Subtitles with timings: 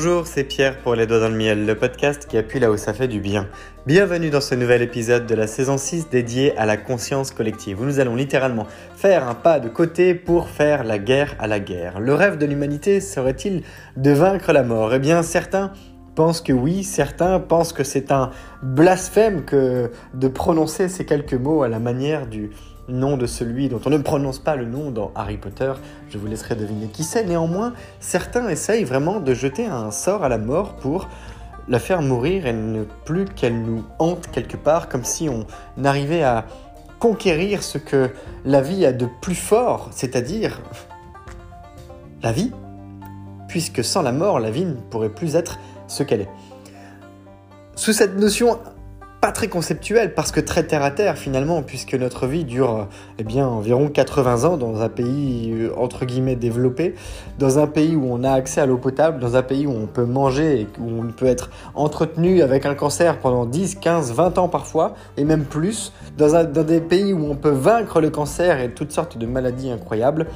[0.00, 2.76] Bonjour, c'est Pierre pour Les Doigts dans le Miel, le podcast qui appuie là où
[2.76, 3.48] ça fait du bien.
[3.84, 7.84] Bienvenue dans ce nouvel épisode de la saison 6 dédié à la conscience collective, où
[7.84, 11.98] nous allons littéralement faire un pas de côté pour faire la guerre à la guerre.
[11.98, 13.64] Le rêve de l'humanité serait-il
[13.96, 14.94] de vaincre la mort?
[14.94, 15.72] Eh bien, certains
[16.14, 18.30] pensent que oui, certains pensent que c'est un
[18.62, 22.50] blasphème que de prononcer ces quelques mots à la manière du
[22.88, 25.72] nom de celui dont on ne prononce pas le nom dans Harry Potter.
[26.08, 27.24] Je vous laisserai deviner qui c'est.
[27.24, 31.08] Néanmoins, certains essayent vraiment de jeter un sort à la mort pour
[31.68, 35.46] la faire mourir et ne plus qu'elle nous hante quelque part, comme si on
[35.84, 36.46] arrivait à
[36.98, 38.10] conquérir ce que
[38.44, 40.60] la vie a de plus fort, c'est-à-dire
[42.22, 42.52] la vie,
[43.48, 46.30] puisque sans la mort, la vie ne pourrait plus être ce qu'elle est.
[47.76, 48.58] Sous cette notion
[49.20, 52.86] pas très conceptuelle parce que très terre à terre finalement puisque notre vie dure
[53.18, 56.94] eh bien environ 80 ans dans un pays euh, entre guillemets développé,
[57.38, 59.86] dans un pays où on a accès à l'eau potable, dans un pays où on
[59.86, 64.38] peut manger et où on peut être entretenu avec un cancer pendant 10, 15, 20
[64.38, 68.60] ans parfois et même plus, dans, un, des pays où on peut vaincre le cancer
[68.60, 70.26] et toutes sortes de maladies incroyables,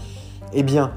[0.55, 0.93] eh bien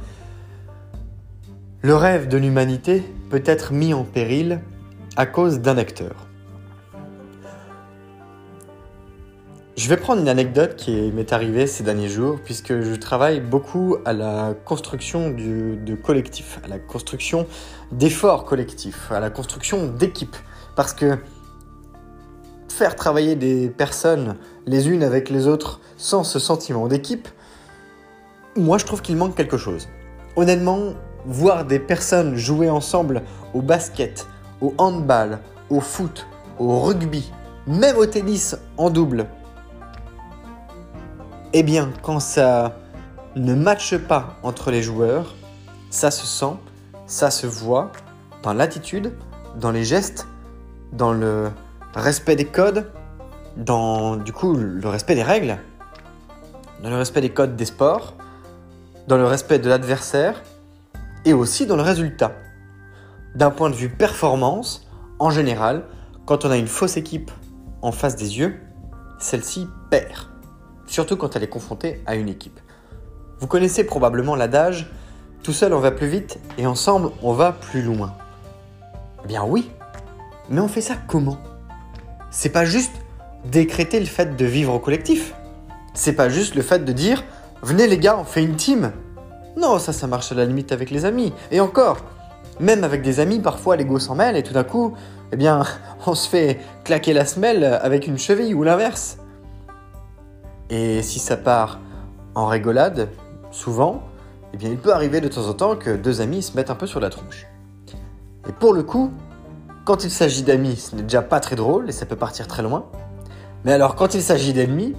[1.82, 4.60] le rêve de l'humanité peut être mis en péril
[5.18, 6.16] à cause d'un acteur.
[9.78, 13.98] Je vais prendre une anecdote qui m'est arrivée ces derniers jours, puisque je travaille beaucoup
[14.06, 17.46] à la construction de collectifs, à la construction
[17.92, 20.38] d'efforts collectifs, à la construction d'équipes.
[20.78, 21.18] Parce que
[22.70, 27.28] faire travailler des personnes les unes avec les autres sans ce sentiment d'équipe,
[28.56, 29.90] moi je trouve qu'il manque quelque chose.
[30.38, 30.94] Honnêtement,
[31.26, 33.24] voir des personnes jouer ensemble
[33.54, 34.26] au basket,
[34.62, 35.40] au handball,
[35.70, 36.28] au foot,
[36.60, 37.30] au rugby,
[37.68, 39.28] même au tennis en double,
[41.58, 42.76] eh bien, quand ça
[43.38, 45.36] ne matche pas entre les joueurs,
[45.90, 46.58] ça se sent,
[47.08, 47.94] ça se voit
[48.44, 49.14] dans l'attitude,
[49.56, 50.28] dans les gestes,
[50.92, 51.50] dans le
[51.94, 52.92] respect des codes,
[53.56, 55.58] dans du coup le respect des règles,
[56.84, 58.16] dans le respect des codes des sports,
[59.08, 60.44] dans le respect de l'adversaire
[61.24, 62.34] et aussi dans le résultat.
[63.34, 64.90] D'un point de vue performance,
[65.20, 65.86] en général,
[66.26, 67.32] quand on a une fausse équipe
[67.82, 68.60] en face des yeux,
[69.20, 70.35] celle-ci perd
[70.88, 72.60] surtout quand elle est confrontée à une équipe.
[73.40, 74.92] Vous connaissez probablement l'adage
[75.44, 78.14] tout seul on va plus vite et ensemble on va plus loin.
[79.24, 79.70] Eh bien oui,
[80.50, 81.38] mais on fait ça comment?
[82.32, 82.94] C'est pas juste
[83.52, 85.36] décréter le fait de vivre au collectif.
[85.94, 87.24] C'est pas juste le fait de dire
[87.62, 88.92] venez les gars, on fait une team.
[89.56, 91.32] Non, ça ça marche à la limite avec les amis.
[91.52, 91.98] Et encore,
[92.60, 94.96] même avec des amis, parfois l'ego s'en mêle et tout d'un coup,
[95.32, 95.64] eh bien,
[96.06, 99.18] on se fait claquer la semelle avec une cheville ou l'inverse.
[100.70, 101.80] Et si ça part
[102.34, 103.10] en rigolade,
[103.52, 104.02] souvent,
[104.54, 106.76] eh bien, il peut arriver de temps en temps que deux amis se mettent un
[106.76, 107.46] peu sur la tronche.
[108.48, 109.12] Et pour le coup,
[109.86, 112.64] quand il s'agit d'amis, ce n'est déjà pas très drôle et ça peut partir très
[112.64, 112.86] loin.
[113.64, 114.96] Mais alors, quand il s'agit d'ennemis,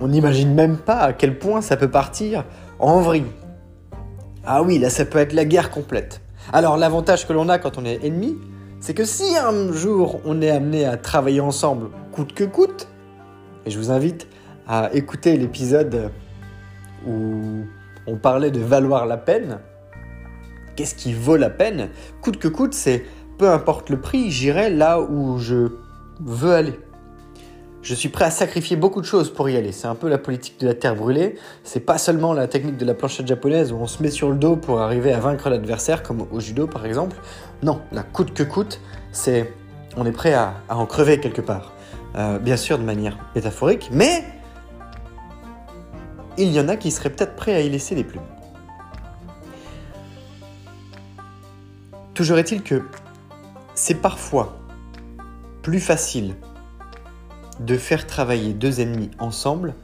[0.00, 2.44] on n'imagine même pas à quel point ça peut partir
[2.78, 3.26] en vrille.
[4.44, 6.20] Ah oui, là, ça peut être la guerre complète.
[6.52, 8.36] Alors, l'avantage que l'on a quand on est ennemi,
[8.80, 12.88] c'est que si un jour on est amené à travailler ensemble, coûte que coûte,
[13.66, 14.26] et je vous invite
[14.66, 16.10] à écouter l'épisode
[17.06, 17.64] où
[18.06, 19.58] on parlait de valoir la peine.
[20.76, 21.88] Qu'est-ce qui vaut la peine?
[22.20, 23.04] Coûte que coûte, c'est
[23.38, 25.68] peu importe le prix, j'irai là où je
[26.20, 26.78] veux aller.
[27.82, 29.70] Je suis prêt à sacrifier beaucoup de choses pour y aller.
[29.70, 31.34] C'est un peu la politique de la terre brûlée.
[31.64, 34.36] C'est pas seulement la technique de la planchette japonaise où on se met sur le
[34.36, 37.16] dos pour arriver à vaincre l'adversaire, comme au judo par exemple.
[37.62, 38.80] Non, la coûte que coûte,
[39.12, 39.52] c'est
[39.98, 41.73] on est prêt à en crever quelque part.
[42.16, 44.24] Euh, bien sûr de manière métaphorique, mais
[46.36, 48.22] il y en a qui seraient peut-être prêts à y laisser des plumes.
[52.14, 52.82] Toujours est-il que
[53.74, 54.56] c'est parfois
[55.62, 56.36] plus facile
[57.58, 59.74] de faire travailler deux ennemis ensemble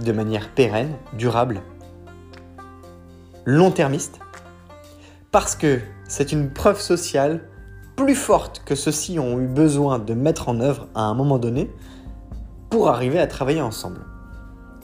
[0.00, 1.62] de manière pérenne, durable,
[3.44, 4.18] long-termiste,
[5.30, 7.48] parce que c'est une preuve sociale
[7.96, 11.70] plus fortes que ceux-ci ont eu besoin de mettre en œuvre à un moment donné
[12.70, 14.00] pour arriver à travailler ensemble.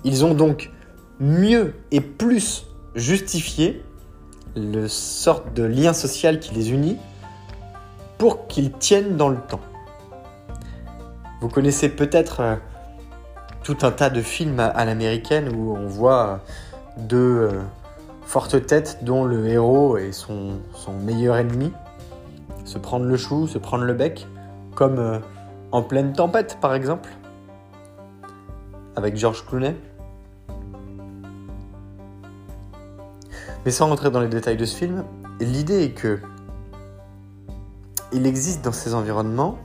[0.05, 0.71] Ils ont donc
[1.19, 3.83] mieux et plus justifié
[4.57, 6.97] le sorte de lien social qui les unit
[8.19, 9.61] pour qu'ils tiennent dans le temps.
[11.41, 12.57] Vous connaissez peut-être euh,
[13.63, 16.41] tout un tas de films à, l'américaine où on voit
[16.97, 17.61] deux euh,
[18.25, 20.61] fortes têtes dont le héros est son
[21.03, 21.73] meilleur ennemi
[22.71, 24.29] se prendre le chou, se prendre le bec,
[24.77, 25.19] comme euh,
[25.73, 27.11] en pleine tempête par exemple,
[28.95, 29.75] avec George Clooney.
[33.65, 35.05] Mais sans rentrer dans les détails de ce film,
[35.41, 36.21] l'idée est que
[38.13, 39.59] il existe dans ces environnements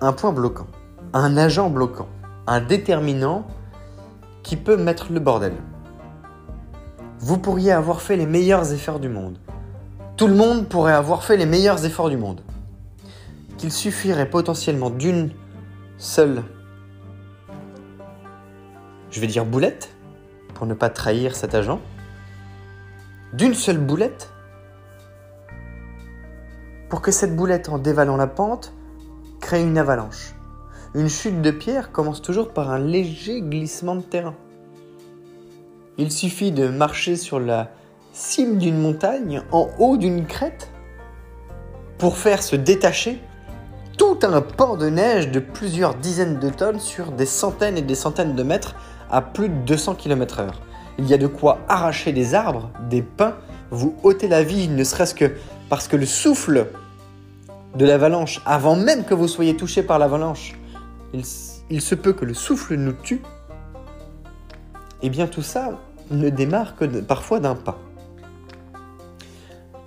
[0.00, 0.66] un point bloquant,
[1.12, 2.08] un agent bloquant,
[2.48, 3.46] un déterminant
[4.42, 5.52] qui peut mettre le bordel.
[7.20, 9.38] Vous pourriez avoir fait les meilleurs efforts du monde.
[10.20, 12.42] Tout le monde pourrait avoir fait les meilleurs efforts du monde.
[13.56, 15.30] Qu'il suffirait potentiellement d'une
[15.96, 16.42] seule,
[19.10, 19.94] je vais dire boulette,
[20.52, 21.80] pour ne pas trahir cet agent,
[23.32, 24.30] d'une seule boulette,
[26.90, 28.74] pour que cette boulette, en dévalant la pente,
[29.40, 30.34] crée une avalanche.
[30.94, 34.34] Une chute de pierre commence toujours par un léger glissement de terrain.
[35.96, 37.70] Il suffit de marcher sur la
[38.12, 40.70] cime d'une montagne, en haut d'une crête,
[41.98, 43.20] pour faire se détacher
[43.98, 47.94] tout un pan de neige de plusieurs dizaines de tonnes sur des centaines et des
[47.94, 48.74] centaines de mètres
[49.10, 50.48] à plus de 200 km/h.
[50.98, 53.36] Il y a de quoi arracher des arbres, des pins,
[53.70, 55.32] vous ôter la vie, ne serait-ce que
[55.68, 56.68] parce que le souffle
[57.76, 60.54] de l'avalanche, avant même que vous soyez touché par l'avalanche,
[61.12, 63.22] il, se peut que le souffle nous tue,
[65.02, 65.78] et eh bien tout ça
[66.10, 67.78] ne démarre que parfois d'un pas.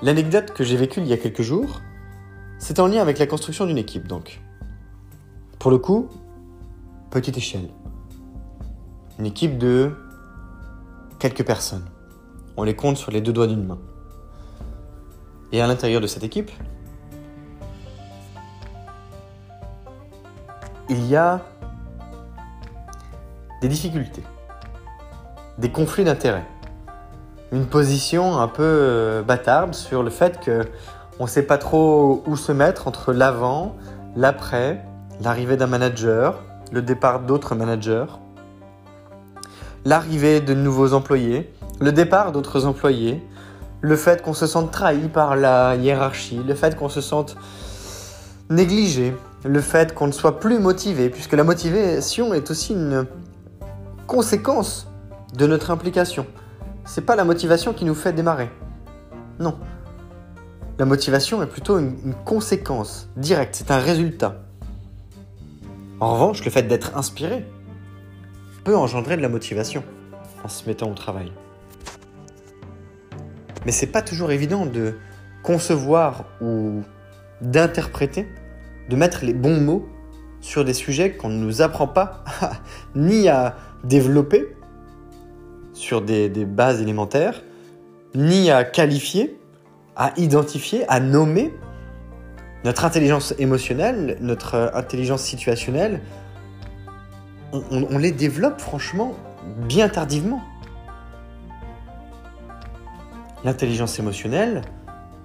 [0.03, 1.79] L'anecdote que j'ai vécue il y a quelques jours,
[2.57, 4.41] c'est en lien avec la construction d'une équipe donc.
[5.59, 6.09] Pour le coup,
[7.09, 7.69] petite échelle.
[9.17, 9.95] Une équipe de
[11.19, 11.85] quelques personnes.
[12.57, 13.79] On les compte sur les deux doigts d'une main.
[15.53, 16.51] Et à l'intérieur de cette équipe,
[20.89, 21.39] il y a
[23.61, 24.23] des difficultés,
[25.59, 26.45] des conflits d'intérêts,
[27.53, 30.65] une position un peu euh, bâtarde sur le fait que
[31.19, 33.75] on ne sait pas trop où se mettre entre l'avant,
[34.15, 34.83] l'après,
[35.21, 36.41] l'arrivée d'un manager,
[36.71, 38.07] le départ d'autres managers,
[39.85, 43.23] l'arrivée de nouveaux employés, le départ d'autres employés,
[43.81, 47.35] le fait qu'on se sente trahi par la hiérarchie, le fait qu'on se sente
[48.49, 49.15] négligé,
[49.45, 53.05] le fait qu'on ne soit plus motivé, puisque la motivation est aussi une
[54.07, 54.87] conséquence
[55.35, 56.25] de notre implication.
[56.85, 58.49] C'est pas la motivation qui nous fait démarrer.
[59.39, 59.57] Non.
[60.77, 64.41] La motivation est plutôt une, conséquence directe, c'est un résultat.
[65.99, 67.45] En revanche, le fait d'être inspiré
[68.63, 69.83] peut engendrer de la motivation
[70.43, 71.31] en se mettant au travail.
[73.65, 74.95] Mais c'est pas toujours évident de
[75.41, 76.81] concevoir ou
[77.41, 78.27] d'interpréter
[78.89, 79.87] de mettre les bons mots
[80.41, 82.23] sur des sujets qu'on ne nous apprend pas
[82.95, 84.55] ni à développer
[85.73, 87.43] sur des, bases élémentaires,
[88.15, 89.39] ni à qualifier,
[89.95, 91.53] à identifier, à nommer
[92.63, 96.01] notre intelligence émotionnelle, notre intelligence situationnelle.
[97.51, 99.13] on les développe franchement
[99.67, 100.41] bien tardivement.
[103.43, 104.61] L'intelligence émotionnelle,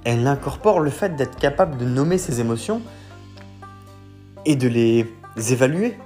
[0.05, 2.83] elle incorpore le fait d'être capable de nommer ses émotions
[4.45, 5.06] et de les
[5.53, 5.97] évaluer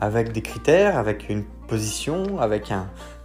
[0.00, 2.72] avec des critères, avec une position, avec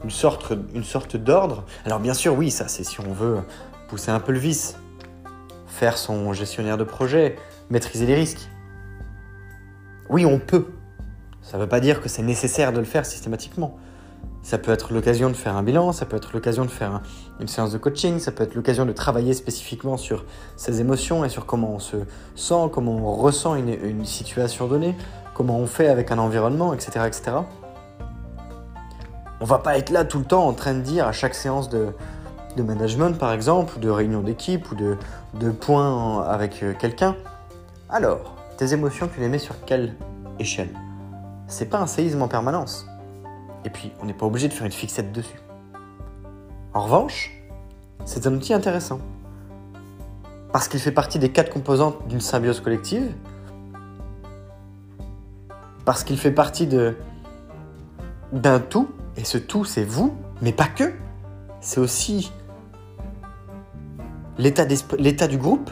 [0.03, 1.65] une sorte, une d'ordre.
[1.85, 3.39] Alors bien sûr, oui, ça c'est si on veut
[3.87, 4.77] pousser un peu le vice,
[5.67, 7.35] faire son gestionnaire de projet,
[7.69, 8.49] maîtriser les risques.
[10.09, 10.67] Oui, on peut.
[11.41, 13.77] Ça ne veut pas dire que c'est nécessaire de le faire systématiquement.
[14.43, 17.01] Ça peut être l'occasion de faire un bilan, ça peut être l'occasion de faire
[17.39, 21.29] une séance de coaching, ça peut être l'occasion de travailler spécifiquement sur ses émotions et
[21.29, 21.97] sur comment on se
[22.35, 24.95] sent, comment on ressent une, situation donnée,
[25.35, 27.37] comment on fait avec un environnement, etc., etc.
[29.41, 31.67] On va pas être là tout le temps en train de dire à chaque séance
[31.67, 31.93] de,
[32.57, 34.97] management par exemple, ou de réunion d'équipe, ou de,
[35.33, 37.15] de points avec euh, quelqu'un.
[37.89, 39.95] Alors, tes émotions, tu les mets sur quelle
[40.37, 40.69] échelle?
[41.47, 42.85] C'est pas un séisme en permanence.
[43.65, 45.41] Et puis, on n'est pas obligé de faire une fixette dessus.
[46.73, 47.31] En revanche,
[48.05, 48.99] c'est un outil intéressant.
[50.53, 53.11] Parce qu'il fait partie des quatre composantes d'une symbiose collective.
[55.83, 56.95] Parce qu'il fait partie de
[58.31, 58.87] d'un tout.
[59.17, 60.93] Et ce tout, c'est vous, mais pas que.
[61.59, 62.31] C'est aussi
[64.37, 65.69] l'état du groupe.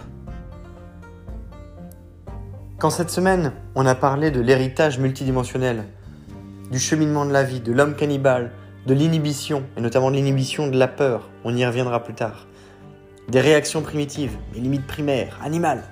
[2.77, 5.85] Quand cette semaine, on a parlé de l'héritage multidimensionnel
[6.71, 8.51] du cheminement de la vie, de l'homme cannibale,
[8.85, 12.47] de l'inhibition, et notamment de l'inhibition de la peur, on y reviendra plus tard,
[13.27, 15.83] des réactions primitives, des limites primaires, animales,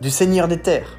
[0.00, 0.98] du seigneur des terres,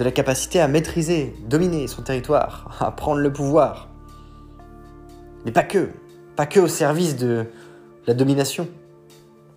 [0.00, 3.88] de la capacité à maîtriser, dominer son territoire, à prendre le pouvoir.
[5.44, 5.90] Mais pas que,
[6.36, 7.44] pas que au service de
[8.06, 8.66] la domination.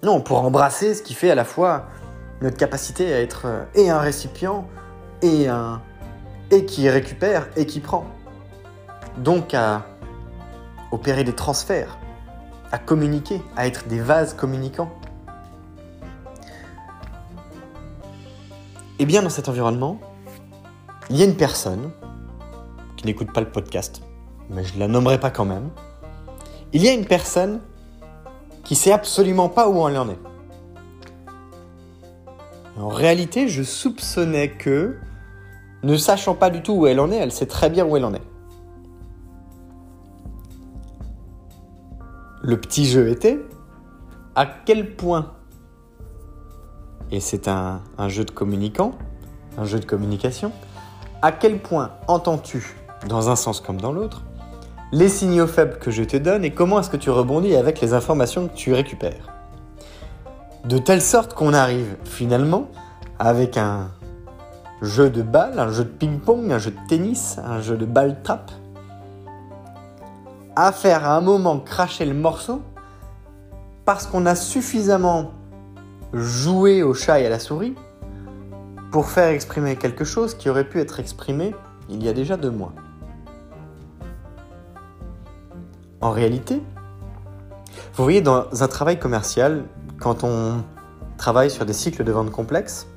[0.04, 1.86] Non, pour embrasser ce qui fait à la fois
[2.42, 4.68] notre capacité à être et un récipient
[5.22, 5.82] et un
[6.52, 8.06] et qui récupère et qui prend.
[9.18, 9.86] Donc à
[10.92, 11.98] opérer des transferts,
[12.74, 14.92] à communiquer, à être des vases communicants.
[19.00, 20.02] Et bien dans cet environnement,
[21.10, 21.92] il y a une personne
[22.96, 24.02] qui n'écoute pas le podcast,
[24.50, 25.70] mais je ne la nommerai pas quand même.
[26.72, 27.60] Il y a une personne
[28.64, 30.20] qui sait absolument pas où elle en est.
[32.78, 34.98] En réalité, je soupçonnais que,
[35.84, 38.06] ne sachant pas du tout où elle en est, elle sait très bien où elle
[38.06, 38.24] en est.
[42.42, 43.40] Le petit jeu était
[44.36, 45.34] à quel point,
[47.12, 48.94] et c'est un, jeu de communicant,
[49.58, 50.52] un jeu de communication,
[51.24, 52.76] à quel point entends-tu,
[53.08, 54.24] dans un sens comme dans l'autre,
[54.92, 57.94] les signaux faibles que je te donne et comment est-ce que tu rebondis avec les
[57.94, 59.32] informations que tu récupères?
[60.66, 62.68] De telle sorte qu'on arrive finalement
[63.20, 63.88] avec un
[64.82, 68.22] jeu de balle, un jeu de ping-pong, un jeu de tennis, un jeu de balle
[68.22, 68.52] trap,
[70.58, 72.62] à faire à un moment cracher le morceau
[73.86, 75.32] parce qu'on a suffisamment
[76.12, 77.76] joué au chat et à la souris
[78.94, 81.56] pour faire exprimer quelque chose qui aurait pu être exprimé
[81.90, 82.74] il y a déjà deux mois.
[86.00, 86.62] En réalité,
[87.96, 89.64] vous voyez, dans un travail commercial,
[90.00, 90.64] quand on
[91.18, 92.88] travaille sur des cycles de vente complexes,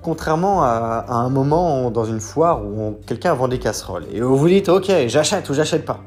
[0.00, 4.48] contrairement à, un moment dans une foire où quelqu'un vend des casseroles et où vous
[4.48, 6.00] dites ok j'achète ou j'achète pas.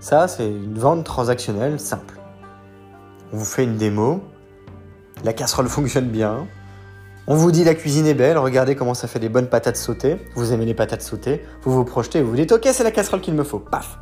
[0.00, 2.18] Ça c'est une vente transactionnelle simple.
[3.32, 4.20] On vous fait une démo,
[5.22, 6.48] la casserole fonctionne bien,
[7.28, 10.16] on vous dit la cuisine est belle, regardez comment ça fait des bonnes patates sautées,
[10.34, 13.20] vous aimez les patates sautées, vous vous projetez, vous vous dites ok c'est la casserole
[13.20, 13.98] qu'il me faut, paf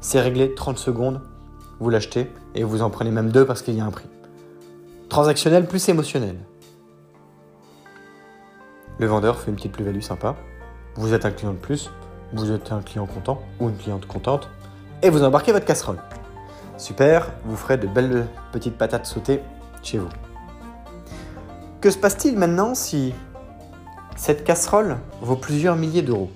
[0.00, 1.20] c'est réglé 30 secondes,
[1.78, 4.08] vous l'achetez et vous en prenez même deux parce qu'il y a un prix.
[5.08, 6.36] Transactionnel plus émotionnel.
[8.98, 10.34] Le vendeur fait une petite plus-value sympa.
[10.96, 11.90] Vous êtes un client de plus,
[12.32, 14.48] vous êtes un client content ou une cliente contente
[15.02, 15.98] et vous embarquez votre casserole.
[16.78, 19.40] Super, vous ferez de belles petites patates sautées
[19.82, 20.08] chez vous.
[21.82, 23.12] Que se passe-t-il maintenant si
[24.14, 26.30] cette casserole vaut plusieurs milliers d'euros?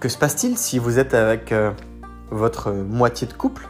[0.00, 1.72] Que se passe-t-il si vous êtes avec euh,
[2.30, 3.66] votre moitié de couple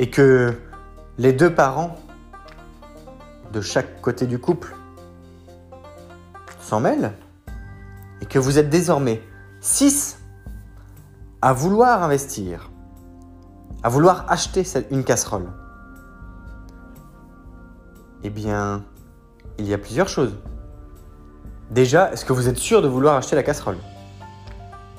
[0.00, 0.52] et que
[1.16, 1.94] les deux parents
[3.52, 4.74] de chaque côté du couple
[6.60, 7.12] s'en mêlent
[8.20, 9.22] et que vous êtes désormais
[9.60, 10.18] 6
[11.40, 12.68] à vouloir investir,
[13.84, 15.52] à vouloir acheter une casserole?
[18.24, 18.82] Eh bien,
[19.58, 20.34] il y a plusieurs choses.
[21.70, 23.76] Déjà, est-ce que vous êtes sûr de vouloir acheter la casserole?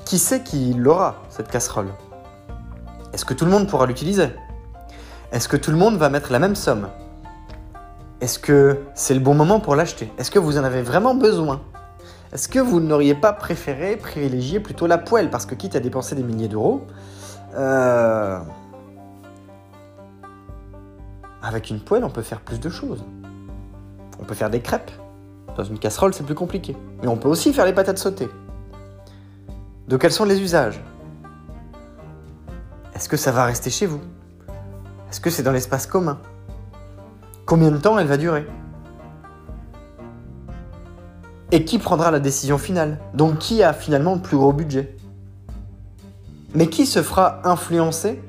[0.04, 1.88] Qui sait qui l'aura, cette casserole?
[3.12, 4.28] Est-ce que tout le monde pourra l'utiliser?
[5.32, 6.88] Est-ce que tout le monde va mettre la même somme?
[8.20, 10.10] Est-ce que c'est le bon moment pour l'acheter?
[10.18, 11.60] Est-ce que vous en avez vraiment besoin?
[12.32, 15.30] Est-ce que vous n'auriez pas préféré privilégier plutôt la poêle?
[15.30, 16.86] Parce que quitte à dépenser des milliers d'euros,
[17.54, 18.38] euh,
[21.42, 23.04] avec une poêle, on peut faire plus de choses.
[24.20, 24.90] On peut faire des crêpes.
[25.56, 26.76] Dans une casserole, c'est plus compliqué.
[27.02, 28.28] Mais on peut aussi faire les patates sautées.
[29.88, 30.80] De quels sont les usages?
[32.94, 34.00] Est-ce que ça va rester chez vous?
[35.10, 36.18] Est-ce que c'est dans l'espace commun?
[37.46, 38.46] Combien de temps elle va durer?
[41.50, 42.98] Et qui prendra la décision finale?
[43.14, 44.96] Donc qui a finalement le plus gros budget?
[46.54, 48.22] Mais qui se fera influencer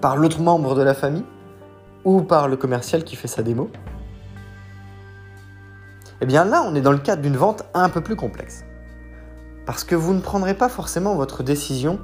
[0.00, 1.24] par l'autre membre de la famille
[2.04, 3.70] ou par le commercial qui fait sa démo
[6.20, 8.64] Eh bien là, on est dans le cadre d'une vente un peu plus complexe.
[9.66, 12.00] Parce que vous ne prendrez pas forcément votre décision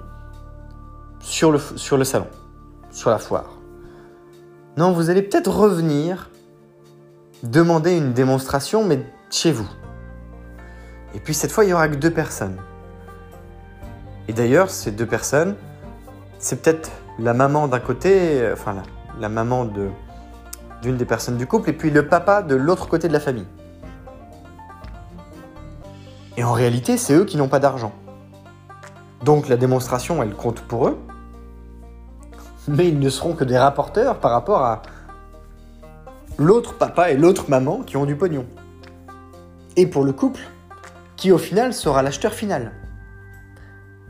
[1.21, 2.29] sur le, sur le salon,
[2.91, 3.59] sur la foire.
[4.77, 6.31] Non, vous allez peut-être revenir
[7.43, 9.69] demander une démonstration, mais chez vous.
[11.15, 12.57] Et puis cette fois, il n'y aura que deux personnes.
[14.29, 15.55] Et d'ailleurs, ces deux personnes,
[16.39, 18.77] c'est peut-être la maman d'un côté, enfin
[19.21, 19.69] la, maman
[20.83, 23.47] d'une des personnes du couple, et puis le papa de l'autre côté de la famille.
[26.37, 27.93] Et en réalité, c'est eux qui n'ont pas d'argent.
[29.25, 30.99] Donc la démonstration, elle compte pour eux,
[32.69, 34.83] mais ils ne seront que des rapporteurs par rapport à
[36.39, 38.47] l'autre papa et l'autre maman qui ont du pognon.
[39.77, 40.41] Et pour le couple,
[41.17, 42.73] qui au final sera l'acheteur final.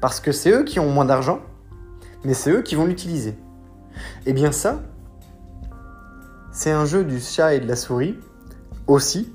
[0.01, 1.41] Parce que c'est eux qui ont moins d'argent,
[2.25, 3.31] mais c'est eux qui vont l'utiliser.
[3.31, 4.81] Et eh bien ça,
[6.53, 8.19] c'est un jeu du chat et de la souris
[8.87, 9.33] aussi,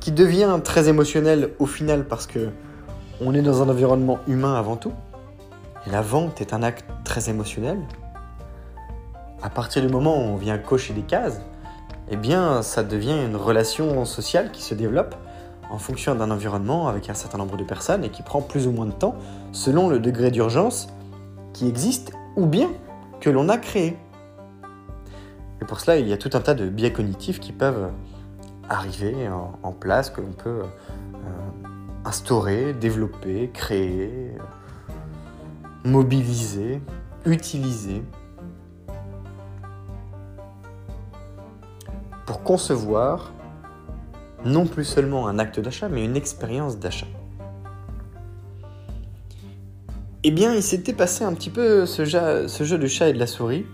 [0.00, 2.48] qui devient très émotionnel au final parce que
[3.20, 4.92] on est dans un environnement humain avant tout.
[5.86, 7.78] Et la vente est un acte très émotionnel.
[9.42, 11.40] À partir du moment où on vient cocher des cases,
[12.10, 15.14] eh bien, ça devient une relation sociale qui se développe
[15.70, 18.72] en fonction d'un environnement avec un certain nombre de personnes et qui prend plus ou
[18.72, 19.14] moins de temps
[19.52, 20.88] selon le degré d'urgence
[21.52, 22.70] qui existent ou bien
[23.20, 23.96] que l'on a créés.
[25.60, 27.90] Et pour cela, il y a tout un tas de biais cognitifs qui peuvent
[28.68, 29.28] arriver
[29.62, 31.68] en, place, que l'on peut euh,
[32.04, 34.32] instaurer, développer, créer,
[35.84, 36.80] mobiliser,
[37.26, 38.02] utiliser
[42.26, 43.32] pour concevoir
[44.44, 47.06] non plus seulement un acte d'achat, mais une expérience d'achat.
[50.22, 53.18] Eh bien, il s'était passé un petit peu ce jeu, ce de chat et de
[53.18, 53.64] la souris,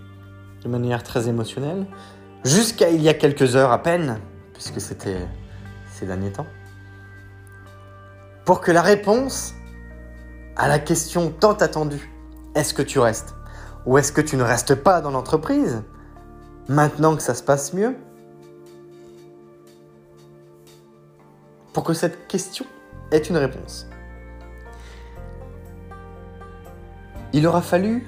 [0.63, 1.85] de manière très émotionnelle,
[2.45, 4.21] jusqu'à il y a quelques heures à peine,
[4.53, 5.27] puisque c'était
[5.91, 6.47] ces derniers temps,
[8.45, 9.55] pour que la réponse
[10.55, 12.09] à la question tant attendue,
[12.55, 13.35] est-ce que tu restes
[13.85, 15.83] ou est-ce que tu ne restes pas dans l'entreprise,
[16.69, 17.93] maintenant que ça se passe mieux,
[21.73, 22.65] pour que cette question
[23.11, 23.87] ait une réponse.
[27.33, 28.07] Il aura fallu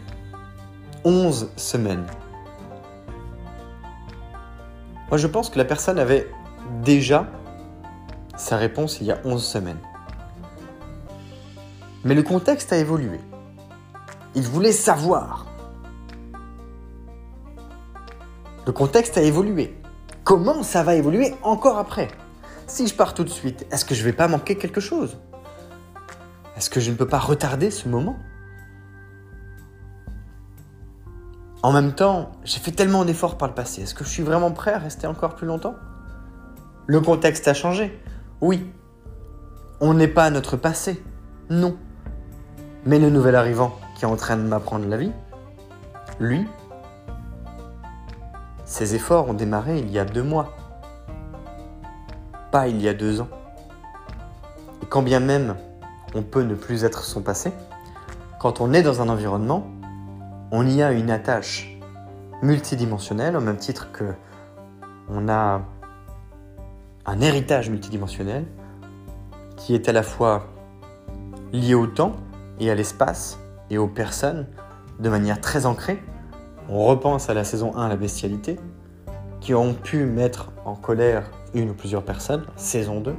[1.03, 2.05] 11 semaines.
[5.09, 6.29] Moi, je pense que la personne avait
[6.83, 7.27] déjà
[8.37, 9.79] sa réponse il y a 11 semaines.
[12.05, 13.19] Mais le contexte a évolué.
[14.35, 15.47] Il voulait savoir.
[18.65, 19.75] Le contexte a évolué.
[20.23, 22.07] Comment ça va évoluer encore après?
[22.67, 25.17] Si je pars tout de suite, est-ce que je vais pas manquer quelque chose?
[26.55, 28.15] Est-ce que je ne peux pas retarder ce moment?
[31.61, 33.81] En même temps, j'ai fait tellement d'efforts par le passé.
[33.81, 35.75] Est-ce que je suis vraiment prêt à rester encore plus longtemps?
[36.87, 38.01] Le contexte a changé.
[38.41, 38.71] Oui.
[39.81, 41.03] On n'est pas notre passé.
[41.49, 41.77] Non.
[42.85, 45.11] Mais le nouvel arrivant qui est en train de m'apprendre la vie,
[46.19, 46.47] lui,
[48.63, 50.55] ses efforts ont démarré il y a deux mois
[52.51, 53.29] pas il y a deux ans.
[54.81, 55.55] Et quand bien même
[56.15, 57.51] on peut ne plus être son passé,
[58.39, 59.67] quand on est dans un environnement,
[60.51, 61.77] on y a une attache
[62.41, 64.13] multidimensionnelle au même titre que
[65.09, 65.61] on a
[67.05, 68.45] un héritage multidimensionnel
[69.57, 70.47] qui est à la fois
[71.51, 72.13] lié au temps
[72.59, 74.47] et à l'espace et aux personnes
[74.99, 76.01] de manière très ancrée.
[76.69, 78.59] On repense à la saison 1, la bestialité,
[79.41, 83.15] qui ont pu mettre en colère une ou plusieurs personnes, saison 2,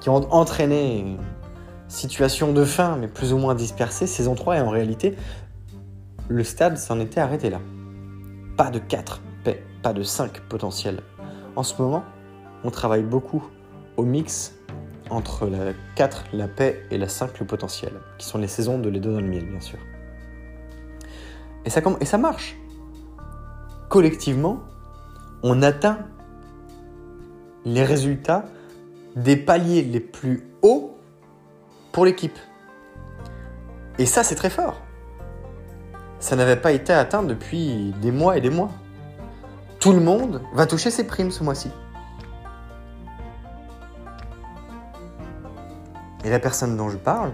[0.00, 1.18] qui ont entraîné une
[1.88, 5.16] situation de fin, mais plus ou moins dispersée, saison 3, et en réalité,
[6.30, 7.60] le stade s'en était arrêté là.
[8.56, 11.02] Pas de 4 paix, pas de 5 potentiels.
[11.56, 12.04] En ce moment,
[12.62, 13.44] on travaille beaucoup
[13.96, 14.54] au mix
[15.10, 18.88] entre la 4, la paix, et la 5, le potentiel, qui sont les saisons de
[18.88, 19.80] Les Deux dans le Miel, bien sûr.
[21.64, 22.56] Et ça marche.
[23.88, 24.60] Collectivement,
[25.42, 25.98] on atteint
[27.64, 28.44] les résultats
[29.16, 30.96] des paliers les plus hauts
[31.90, 32.38] pour l'équipe.
[33.98, 34.80] Et ça, c'est très fort.
[36.20, 38.70] Ça n'avait pas été atteint depuis des mois et des mois.
[39.80, 41.70] Tout le monde va toucher ses primes ce mois-ci.
[46.22, 47.32] Et la personne dont je parle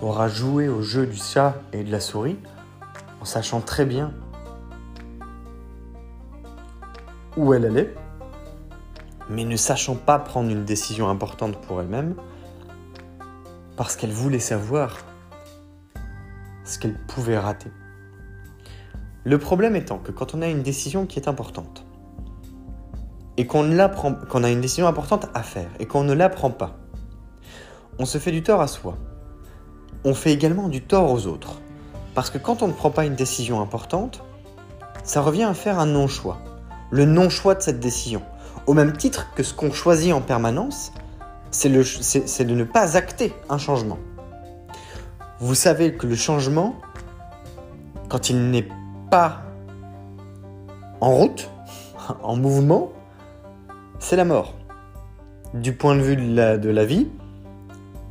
[0.00, 2.38] aura joué au jeu du chat et de la souris
[3.20, 4.12] en sachant très bien
[7.36, 7.94] où elle allait,
[9.28, 12.14] mais ne sachant pas prendre une décision importante pour elle-même,
[13.76, 14.96] parce qu'elle voulait savoir
[16.66, 17.70] ce qu'elle pouvait rater.
[19.24, 21.84] Le problème étant que quand on a une décision qui est importante,
[23.36, 26.76] et qu'on a une décision importante à faire, et qu'on ne la prend pas,
[27.98, 28.96] on se fait du tort à soi.
[30.04, 31.60] On fait également du tort aux autres.
[32.14, 34.22] Parce que quand on ne prend pas une décision importante,
[35.02, 36.38] ça revient à faire un non-choix.
[36.90, 38.22] Le non-choix de cette décision.
[38.66, 40.92] Au même titre que ce qu'on choisit en permanence,
[41.50, 43.98] c'est de ne pas acter un changement.
[45.38, 46.76] Vous savez que le changement,
[48.08, 48.68] quand il n'est
[49.10, 49.42] pas
[51.00, 51.50] en route,
[52.22, 52.92] en mouvement,
[53.98, 54.54] c'est la mort.
[55.54, 57.08] Du point de vue de la, vie,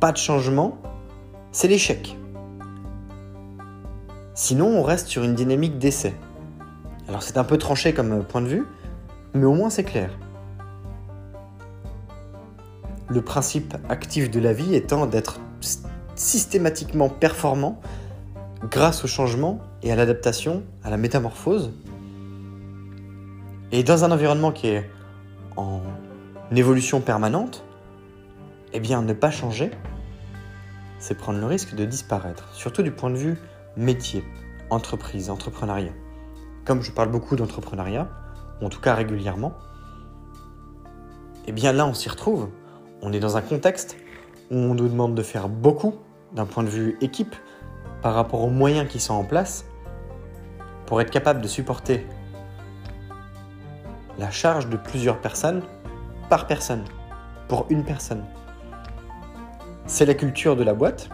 [0.00, 0.78] pas de changement,
[1.52, 2.16] c'est l'échec.
[4.34, 6.14] Sinon, on reste sur une dynamique d'essai.
[7.08, 8.66] Alors c'est un peu tranché comme point de vue,
[9.34, 10.10] mais au moins c'est clair
[13.08, 15.40] le principe actif de la vie étant d'être
[16.16, 17.80] systématiquement performant
[18.70, 21.72] grâce au changement et à l'adaptation, à la métamorphose.
[23.72, 24.90] Et dans un environnement qui est
[25.56, 25.80] en
[26.54, 27.64] évolution permanente,
[28.72, 29.70] eh bien ne pas changer,
[30.98, 33.38] c'est prendre le risque de disparaître, surtout du point de vue
[33.76, 34.24] métier,
[34.70, 35.92] entreprise, entrepreneuriat.
[36.64, 38.08] Comme je parle beaucoup d'entrepreneuriat,
[38.60, 39.52] en tout cas régulièrement,
[41.46, 42.48] eh bien là on s'y retrouve
[43.02, 43.96] on est dans un contexte
[44.50, 45.94] où on nous demande de faire beaucoup
[46.36, 47.34] d'un point de vue équipe,
[48.02, 49.64] par rapport aux moyens qui sont en place,
[50.84, 52.06] pour être capable de supporter
[54.18, 55.62] la charge de plusieurs personnes
[56.28, 56.84] par personne,
[57.48, 58.24] pour une personne.
[59.86, 61.08] C'est la culture de la boîte.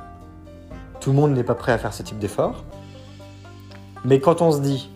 [1.00, 2.64] Tout le monde n'est pas prêt à faire ce type d'effort.
[4.04, 4.90] Mais quand on se dit,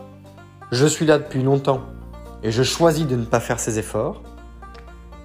[0.72, 1.82] je suis là depuis longtemps
[2.42, 4.22] et je choisis de ne pas faire ces efforts,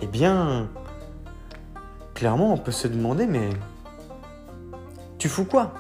[0.02, 0.70] eh bien,
[2.14, 3.50] clairement, on peut se demander, mais
[5.22, 5.72] tu fous quoi?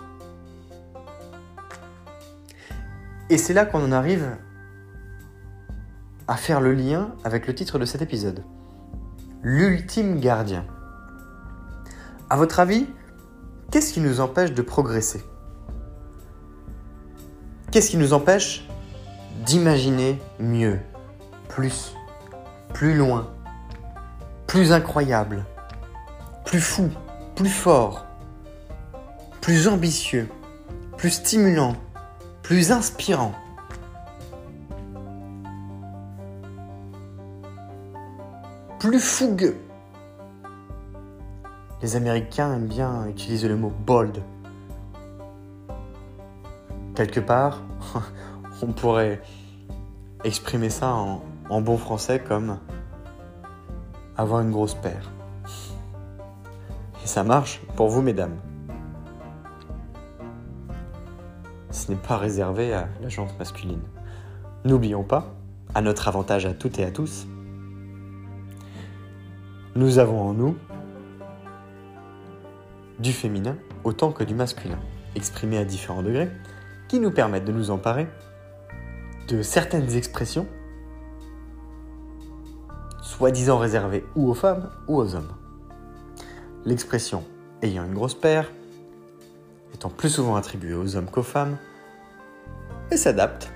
[3.32, 4.38] Et c'est là qu'on en arrive
[6.27, 8.43] à faire le lien avec le titre de cet épisode.
[9.41, 10.63] L'ultime gardien.
[12.30, 12.88] À votre avis,
[13.71, 15.23] qu'est-ce qui nous empêche de progresser?
[17.71, 18.67] Qu'est-ce qui nous empêche
[19.43, 20.80] d'imaginer mieux,
[21.49, 21.95] plus,
[22.75, 23.27] plus loin,
[24.45, 25.45] plus incroyable,
[26.45, 26.91] plus fou,
[27.36, 28.06] plus fort,
[29.41, 30.30] plus ambitieux,
[30.97, 31.75] plus stimulant,
[32.43, 33.34] plus inspirant.
[38.80, 39.58] Plus fougueux.
[41.82, 44.21] Les Américains aiment bien utiliser le mot bold.
[46.93, 47.63] Quelque part,
[48.62, 49.21] on pourrait
[50.23, 52.60] exprimer ça en, bon français comme
[54.17, 55.12] avoir une grosse paire.
[57.04, 58.38] Et ça marche pour vous, mesdames.
[61.71, 63.81] Ce n'est pas réservé à la jante masculine.
[64.65, 65.34] N'oublions pas,
[65.73, 67.27] à notre avantage à toutes et à tous,
[69.75, 70.57] nous avons en nous
[72.99, 73.55] du féminin
[73.86, 74.79] autant que du masculin,
[75.15, 76.29] exprimé à différents degrés,
[76.89, 78.07] qui nous permettent de nous emparer
[79.29, 80.45] de certaines expressions,
[83.01, 85.31] soi-disant réservées ou aux femmes ou aux hommes.
[86.65, 87.23] L'expression
[87.62, 88.51] ayant une grosse paire
[89.73, 91.57] étant plus souvent attribuée aux hommes qu'aux femmes,
[92.91, 93.51] et s'adapte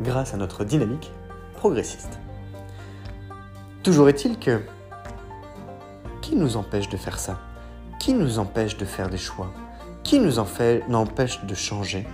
[0.00, 1.12] grâce à notre dynamique
[1.54, 2.18] progressiste.
[3.82, 4.60] Toujours est-il que
[6.20, 7.38] qui nous empêche de faire ça?
[8.00, 9.52] Qui nous empêche de faire des choix?
[10.02, 12.06] Qui nous empêche de changer?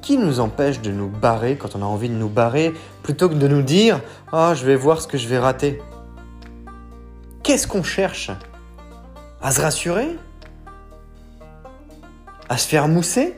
[0.00, 2.74] Qui nous empêche de nous barrer quand on a envie de nous barrer
[3.04, 3.98] plutôt que de nous dire⁇
[4.32, 5.80] Ah, oh, je vais voir ce que je vais rater⁇
[7.44, 8.30] Qu'est-ce qu'on cherche
[9.40, 10.16] À se rassurer?
[12.52, 13.34] À se faire mousser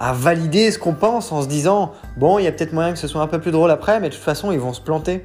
[0.00, 2.98] à valider ce qu'on pense en se disant bon, il y a peut-être moyen que
[2.98, 5.24] ce soit un peu plus drôle après, mais de toute façon, ils vont se planter.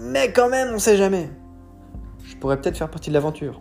[0.00, 1.30] Mais quand même, on sait jamais.
[2.24, 3.60] Je pourrais peut-être faire partie de l'aventure.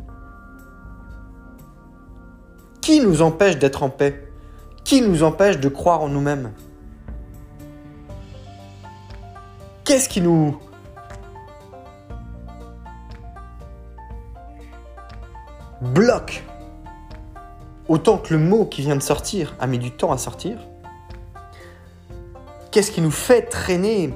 [2.81, 4.27] Qui nous empêche d'être en paix?
[4.83, 6.53] Qui nous empêche de croire en nous-mêmes?
[9.83, 10.57] Qu'est-ce qui nous
[15.81, 16.43] bloque?
[17.87, 20.57] Autant que le mot qui vient de sortir a mis du temps à sortir,
[22.71, 24.13] qu'est-ce qui nous fait traîner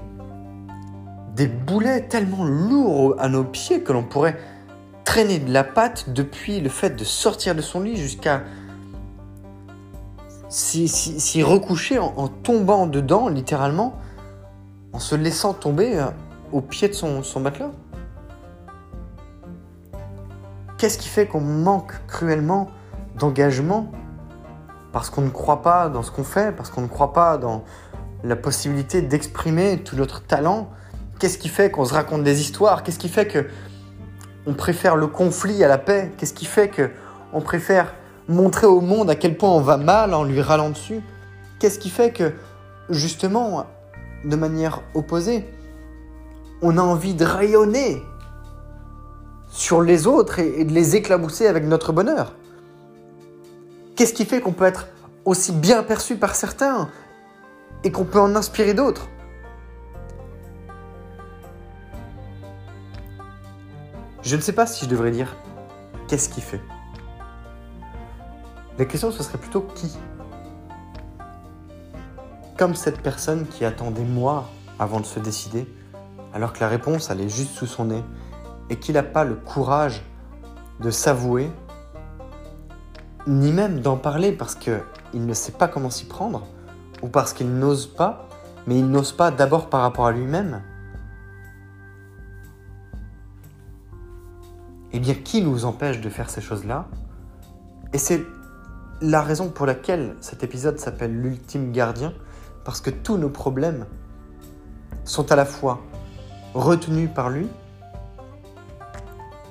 [1.36, 4.38] des boulets tellement lourds à nos pieds que l'on pourrait
[5.04, 8.44] traîner de la patte depuis le fait de sortir de son lit jusqu'à
[10.50, 14.00] s'y recoucher en, tombant dedans, littéralement,
[14.94, 16.06] en se laissant tomber euh,
[16.54, 17.72] au pied de son, son matelas.
[20.78, 22.70] Qu'est-ce qui fait qu'on manque cruellement
[23.18, 23.92] d'engagement
[24.92, 27.66] parce qu'on ne croit pas dans ce qu'on fait, parce qu'on ne croit pas dans
[28.24, 30.70] la possibilité d'exprimer tout notre talent.
[31.20, 32.82] Qu'est-ce qui fait qu'on se raconte des histoires?
[32.82, 33.48] Qu'est-ce qui fait que
[34.48, 36.12] on préfère le conflit à la paix?
[36.18, 36.92] Qu'est-ce qui fait que
[37.34, 37.94] on préfère
[38.28, 41.02] montrer au monde à quel point on va mal en lui râlant dessus?
[41.60, 42.32] Qu'est-ce qui fait que
[42.90, 43.66] justement,
[44.24, 45.46] de manière opposée,
[46.62, 48.02] on a envie de rayonner
[49.50, 52.34] sur les autres et de les éclabousser avec notre bonheur?
[53.96, 54.88] Qu'est-ce qui fait qu'on peut être
[55.24, 56.90] aussi bien perçu par certains
[57.86, 59.08] et qu'on peut en inspirer d'autres
[64.22, 65.36] Je ne sais pas si je devrais dire
[66.08, 66.62] qu'est-ce qui fait?
[68.78, 69.98] La question, ce serait plutôt qui?
[72.58, 75.72] Comme cette personne qui attend des mois avant de se décider,
[76.34, 78.04] alors que la réponse, est juste sous son nez,
[78.70, 80.04] et qu'il n'a pas le courage
[80.82, 81.50] de s'avouer
[83.28, 84.82] ni même d'en parler parce qu'il
[85.14, 86.46] ne sait pas comment s'y prendre,
[87.02, 88.28] ou parce qu'il n'ose pas,
[88.68, 90.62] mais il n'ose pas d'abord par rapport à lui-même,
[94.92, 96.88] eh bien qui nous empêche de faire ces choses-là?
[97.94, 98.24] Et c'est
[99.02, 102.14] la raison pour laquelle cet épisode s'appelle l'ultime gardien,
[102.64, 103.86] parce que tous nos problèmes
[105.04, 105.82] sont à la fois
[106.54, 107.48] retenus par lui,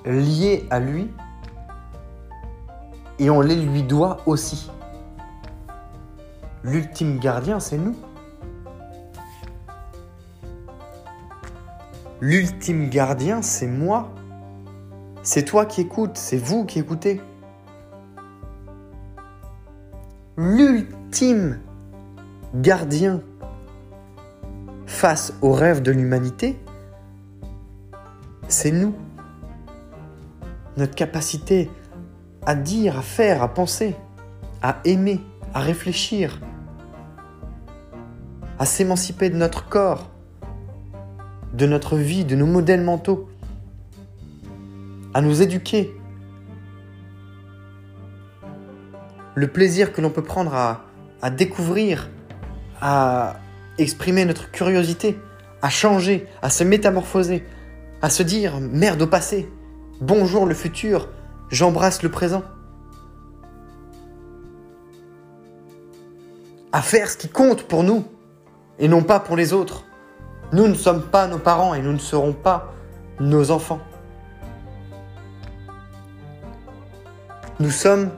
[0.04, 1.10] liés à lui,
[3.18, 4.70] et on les lui doit aussi.
[6.62, 7.96] L'ultime gardien, c'est nous.
[12.20, 14.08] L'ultime gardien, c'est moi.
[15.22, 17.20] C'est toi qui écoutes, c'est vous qui écoutez.
[20.36, 21.60] L'ultime
[22.54, 23.20] gardien
[24.86, 26.58] face aux rêves de l'humanité,
[28.48, 28.94] c'est nous.
[30.76, 31.70] Notre capacité
[32.46, 33.96] à dire, à faire, à penser,
[34.62, 35.20] à aimer,
[35.52, 36.40] à réfléchir,
[38.58, 40.10] à s'émanciper de notre corps,
[41.52, 43.28] de notre vie, de nos modèles mentaux,
[45.14, 45.94] à nous éduquer.
[49.34, 52.10] Le plaisir que l'on peut prendre à, découvrir,
[52.80, 53.36] à
[53.78, 55.18] exprimer notre curiosité,
[55.62, 57.44] à changer, à se métamorphoser,
[58.02, 59.48] à se dire merde au passé,
[60.00, 61.08] bonjour le futur,
[61.54, 62.42] j'embrasse le présent.
[66.72, 68.04] À faire ce qui compte pour nous
[68.78, 69.84] et non pas pour les autres.
[70.52, 72.72] Nous ne sommes pas nos parents et nous ne serons pas
[73.20, 73.80] nos enfants.
[77.60, 78.10] Nous sommes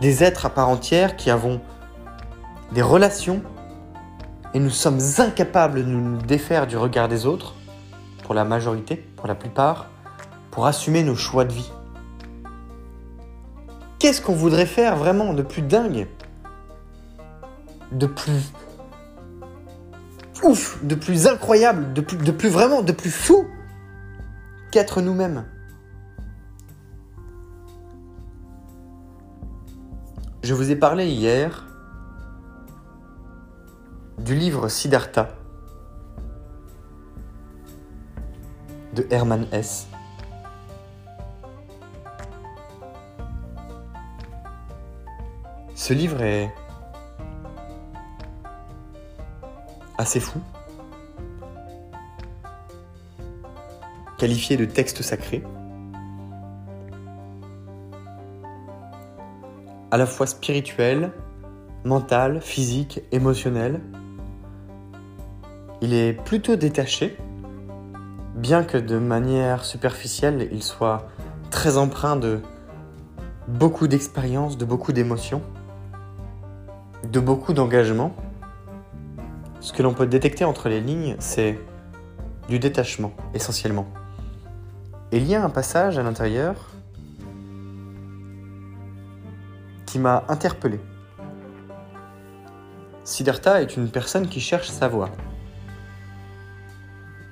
[0.00, 1.60] des êtres à part entière qui avons
[2.72, 3.42] des relations
[4.54, 7.54] et nous sommes incapables de nous défaire du regard des autres,
[8.22, 9.86] pour la majorité, pour la plupart,
[10.50, 11.70] pour assumer nos choix de vie.
[14.00, 16.08] Qu'est-ce qu'on voudrait faire vraiment de plus dingue
[17.92, 18.50] De plus
[20.42, 23.44] ouf, de plus incroyable, de plus, vraiment, de plus fou
[24.72, 25.44] qu'être nous-mêmes?
[30.42, 31.66] Je vous ai parlé hier
[34.16, 35.28] du livre Siddhartha
[38.94, 39.88] de Hermann Hesse.
[45.90, 46.54] Ce livre est
[49.98, 50.38] assez fou,
[54.16, 55.42] qualifié de texte sacré,
[59.90, 61.10] à la fois spirituel,
[61.82, 63.80] mental, physique, émotionnel.
[65.80, 67.16] Il est plutôt détaché,
[68.36, 71.08] bien que de manière superficielle, il soit
[71.50, 72.38] très empreint de
[73.48, 75.42] beaucoup d'expériences, de beaucoup d'émotions,
[77.04, 78.14] de beaucoup d'engagement.
[79.60, 81.58] Ce que l'on peut détecter entre les lignes, c'est
[82.48, 83.86] du détachement, essentiellement.
[85.12, 86.70] Et il y a un passage à l'intérieur
[89.86, 90.80] qui m'a interpellé.
[93.04, 95.10] Siddhartha est une personne qui cherche sa voie.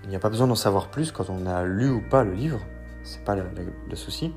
[0.02, 2.32] Il n'y a pas besoin d'en savoir plus quand on a lu ou pas le
[2.32, 2.60] livre,
[3.04, 4.32] c'est pas le, souci.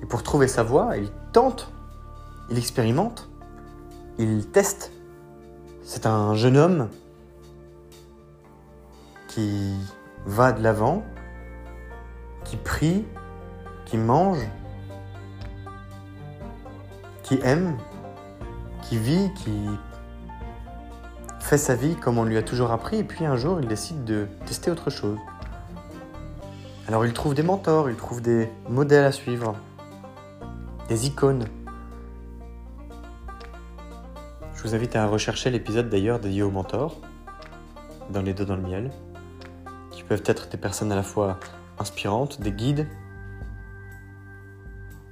[0.00, 1.72] Et pour trouver sa voie, il tente,
[2.48, 3.28] il expérimente,
[4.18, 4.92] il teste
[5.84, 6.88] c'est un jeune homme
[9.28, 9.74] qui
[10.26, 11.02] va de l'avant,
[12.44, 13.04] qui prie,
[13.84, 14.38] qui mange,
[17.22, 17.76] qui aime,
[18.82, 19.66] qui vit, qui
[21.40, 24.04] fait sa vie comme on lui a toujours appris, et puis un jour il décide
[24.04, 25.18] de tester autre chose.
[26.86, 29.56] Alors il trouve des mentors, il trouve des modèles à suivre,
[30.88, 31.46] des icônes.
[34.62, 37.00] Je vous invite à rechercher l'épisode d'ailleurs dédié aux mentors,
[38.10, 38.92] dans les deux dans le miel,
[39.90, 41.40] qui peuvent être des personnes à la fois
[41.80, 42.86] inspirantes, des guides,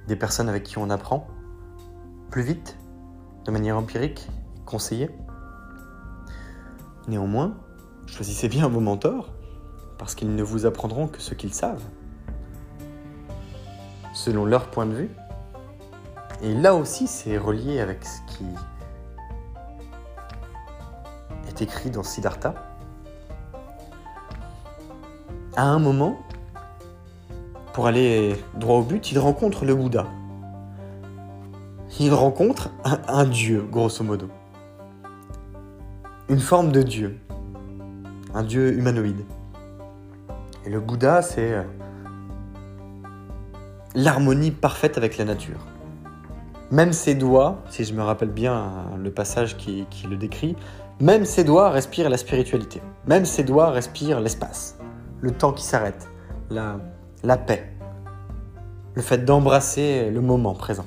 [0.07, 1.27] des personnes avec qui on apprend
[2.29, 2.77] plus vite,
[3.43, 4.25] de manière empirique,
[4.65, 5.09] conseillée.
[7.09, 7.57] Néanmoins,
[8.05, 9.33] choisissez bien vos mentors,
[9.97, 11.83] parce qu'ils ne vous apprendront que ce qu'ils savent,
[14.13, 15.09] selon leur point de vue.
[16.41, 18.45] Et là aussi, c'est relié avec ce qui
[21.59, 22.53] écrit dans Siddhartha,
[25.55, 26.17] à un moment,
[27.73, 30.05] pour aller droit au but, il rencontre le Bouddha.
[31.99, 34.27] Il rencontre un, dieu, grosso modo.
[36.29, 37.19] Une forme de dieu.
[38.33, 39.23] Un dieu humanoïde.
[40.65, 41.63] Et le Bouddha, c'est euh,
[43.93, 45.59] l'harmonie parfaite avec la nature.
[46.71, 50.55] Même ses doigts, si je me rappelle bien le passage qui le décrit,
[51.01, 52.81] même ses doigts respirent la spiritualité.
[53.07, 54.77] Même ses doigts respirent l'espace,
[55.19, 56.07] le temps qui s'arrête,
[56.51, 56.77] la,
[57.37, 57.73] paix,
[58.93, 60.85] le fait d'embrasser le moment présent.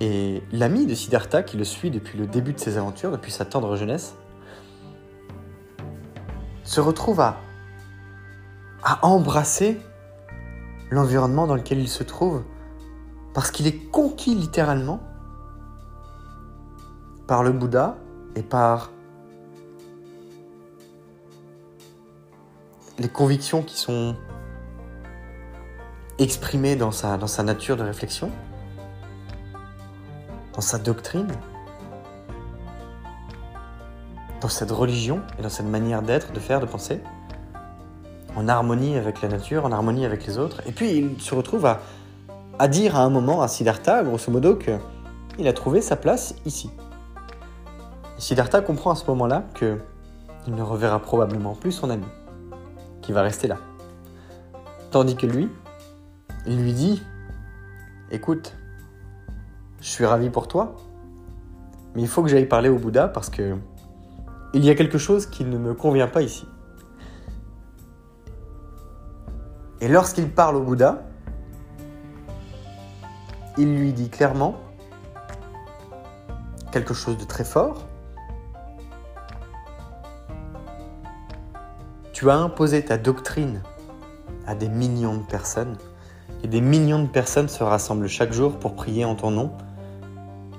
[0.00, 3.44] Et l'ami de Siddhartha, qui le suit depuis le début de ses aventures, depuis sa
[3.44, 4.14] tendre jeunesse,
[6.64, 7.36] se retrouve à
[9.02, 9.78] embrasser
[10.90, 12.44] l'environnement dans lequel il se trouve
[13.34, 15.00] Parce qu'il est conquis littéralement
[17.30, 17.96] par le Bouddha
[18.34, 18.90] et par
[22.98, 24.16] les convictions qui sont
[26.18, 28.32] exprimées dans sa, nature de réflexion,
[30.54, 31.28] dans sa doctrine,
[34.40, 37.00] dans cette religion et dans cette manière d'être, de faire, de penser,
[38.34, 40.62] en harmonie avec la nature, en harmonie avec les autres.
[40.66, 41.78] Et puis il se retrouve à,
[42.58, 46.72] à dire à un moment à Siddhartha, grosso modo, qu'il a trouvé sa place ici.
[48.20, 49.78] Siddhartha comprend à ce moment-là que
[50.46, 52.04] il ne reverra probablement plus son ami,
[53.00, 53.56] qui va rester là.
[54.90, 55.48] Tandis que lui,
[56.46, 57.02] il lui dit,
[58.10, 58.54] écoute,
[59.80, 60.76] je suis ravi pour toi,
[61.94, 63.56] mais il faut que j'aille parler au Bouddha parce que
[64.52, 66.46] il y a quelque chose qui ne me convient pas ici.
[69.80, 71.02] Et lorsqu'il parle au Bouddha,
[73.56, 74.56] il lui dit clairement
[76.70, 77.86] quelque chose de très fort.
[82.20, 83.62] Tu as imposé ta doctrine
[84.46, 85.78] à des millions de personnes
[86.42, 89.52] et des millions de personnes se rassemblent chaque jour pour prier en ton nom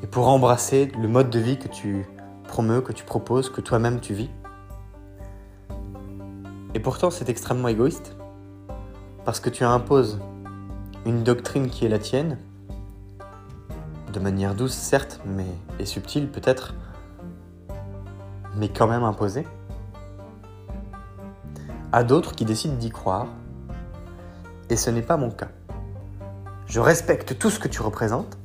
[0.01, 2.07] et pour embrasser le mode de vie que tu
[2.45, 4.31] promeus, que tu proposes, que toi-même tu vis.
[6.73, 8.17] Et pourtant, c'est extrêmement égoïste,
[9.23, 10.19] parce que tu imposes
[11.05, 12.39] une doctrine qui est la tienne,
[14.11, 15.45] de manière douce certes, mais
[15.77, 16.73] et subtile peut-être,
[18.55, 19.45] mais quand même imposée,
[21.91, 23.27] à d'autres qui décident d'y croire,
[24.69, 25.49] et ce n'est pas mon cas.
[26.67, 28.37] Je respecte tout ce que tu représentes,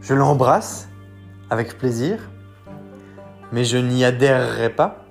[0.00, 0.88] je l'embrasse
[1.50, 2.30] avec plaisir,
[3.52, 5.04] mais je n'y adhérerai pas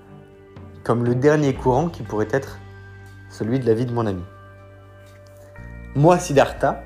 [0.84, 2.58] comme le dernier courant qui pourrait être
[3.30, 4.24] celui de la vie de mon ami.
[5.96, 6.82] Moi, Siddhartha,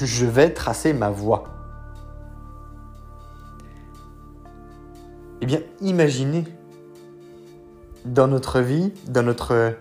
[0.00, 1.44] je vais tracer ma voie.
[5.40, 6.44] Eh bien, imaginez
[8.06, 9.74] dans notre vie, dans notre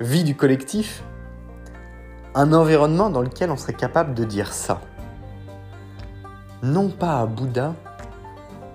[0.00, 1.04] vie du collectif,
[2.34, 4.80] un environnement dans lequel on serait capable de dire ça.
[6.62, 7.74] Non pas à Bouddha,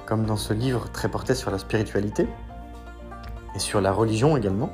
[0.06, 2.28] comme dans ce livre très porté sur la spiritualité,
[3.56, 4.70] et sur la religion également,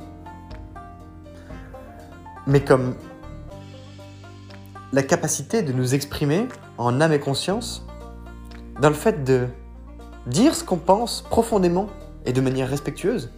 [2.48, 2.96] mais comme
[4.92, 6.48] la capacité de nous exprimer
[6.78, 7.86] en âme et conscience
[8.82, 9.48] dans le fait de
[10.26, 11.88] dire ce qu'on pense profondément
[12.26, 13.32] et de manière respectueuse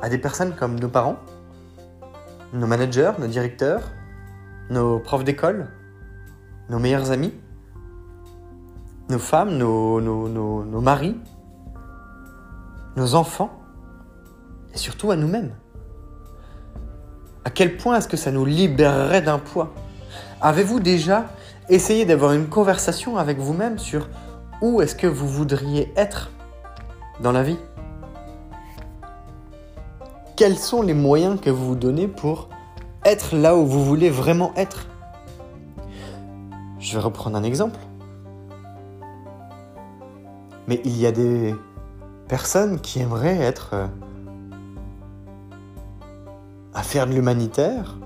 [0.00, 1.16] à des personnes comme nos parents,
[2.52, 3.82] nos managers, nos directeurs,
[4.70, 5.68] nos profs d'école,
[6.68, 7.32] nos meilleurs amis,
[9.08, 11.16] nos femmes, nos, nos, maris,
[12.96, 13.50] nos enfants,
[14.74, 15.52] et surtout à nous-mêmes.
[17.44, 19.72] À quel point est-ce que ça nous libérerait d'un poids?
[20.40, 21.24] Avez-vous déjà
[21.68, 24.08] essayé d'avoir une conversation avec vous-même sur
[24.60, 26.30] où est-ce que vous voudriez être
[27.22, 27.58] dans la vie?
[30.38, 32.48] Quels sont les moyens que vous vous donnez pour
[33.04, 34.86] être là où vous voulez vraiment être?
[36.78, 37.80] Je vais reprendre un exemple.
[40.68, 41.56] Mais il y a des
[42.28, 43.86] personnes qui aimeraient être euh,
[46.72, 47.96] à faire de l'humanitaire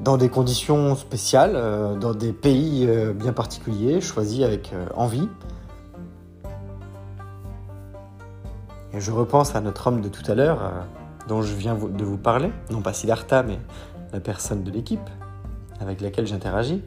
[0.00, 5.28] dans des conditions spéciales, euh, dans des pays euh, bien particuliers, choisis avec envie.
[8.92, 10.72] Et je repense à notre homme de tout à l'heure,
[11.26, 13.58] dont je viens de vous parler, non pas Siddhartha, mais
[14.12, 15.10] la personne de l'équipe
[15.80, 16.82] avec laquelle j'interagis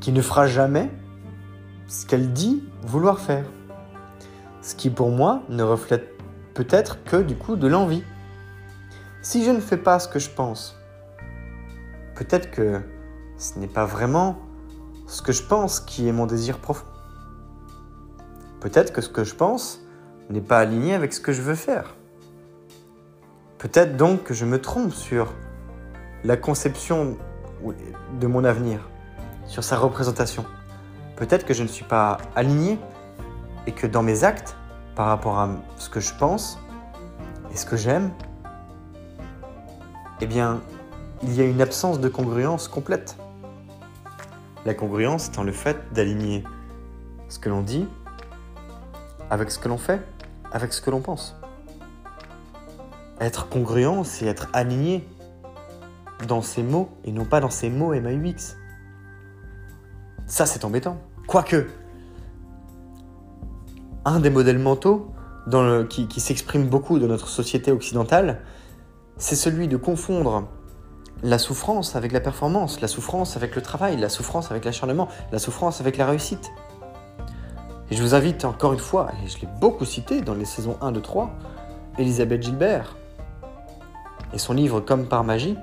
[0.00, 0.90] qui ne fera jamais
[1.86, 3.44] ce qu'elle dit vouloir faire.
[4.62, 6.08] Ce qui pour moi ne reflète
[6.54, 8.02] peut-être que du coup de l'envie.
[9.22, 10.78] Si je ne fais pas ce que je pense,
[12.14, 12.80] peut-être que
[13.36, 14.38] ce n'est pas vraiment
[15.06, 16.86] ce que je pense qui est mon désir profond.
[18.60, 19.79] Peut-être que ce que je pense
[20.30, 21.96] n'est pas aligné avec ce que je veux faire.
[23.58, 25.34] Peut-être donc que je me trompe sur
[26.24, 27.16] la conception
[28.18, 28.88] de mon avenir
[29.46, 30.44] sur sa représentation.
[31.16, 32.78] Peut-être que je ne suis pas aligné
[33.66, 34.56] et que dans mes actes,
[34.94, 36.58] par rapport à ce que je pense
[37.52, 38.10] et ce que j'aime,
[40.20, 40.60] eh bien,
[41.22, 43.16] il y a une absence de congruence complète.
[44.64, 46.44] La congruence étant le fait d'aligner
[47.28, 47.86] ce que l'on dit
[49.30, 50.00] avec ce que l'on fait,
[50.52, 51.36] avec ce que l'on pense.
[53.20, 55.06] Être congruent, c'est être aligné
[56.26, 58.56] dans ses mots et non pas dans ses mots MAUX.
[60.26, 60.98] Ça, c'est embêtant.
[61.26, 61.68] Quoique,
[64.04, 65.12] un des modèles mentaux
[65.88, 68.40] qui, qui s'exprime beaucoup dans notre société occidentale,
[69.16, 70.48] c'est celui de confondre
[71.22, 75.38] la souffrance avec la performance, la souffrance avec le travail, la souffrance avec l'acharnement, la
[75.38, 76.50] souffrance avec la réussite.
[77.90, 80.76] Et je vous invite encore une fois, et je l'ai beaucoup cité dans les saisons
[80.80, 81.30] 1, 2, 3,
[81.98, 82.96] Elisabeth Gilbert
[84.32, 85.56] et son livre Comme par magie,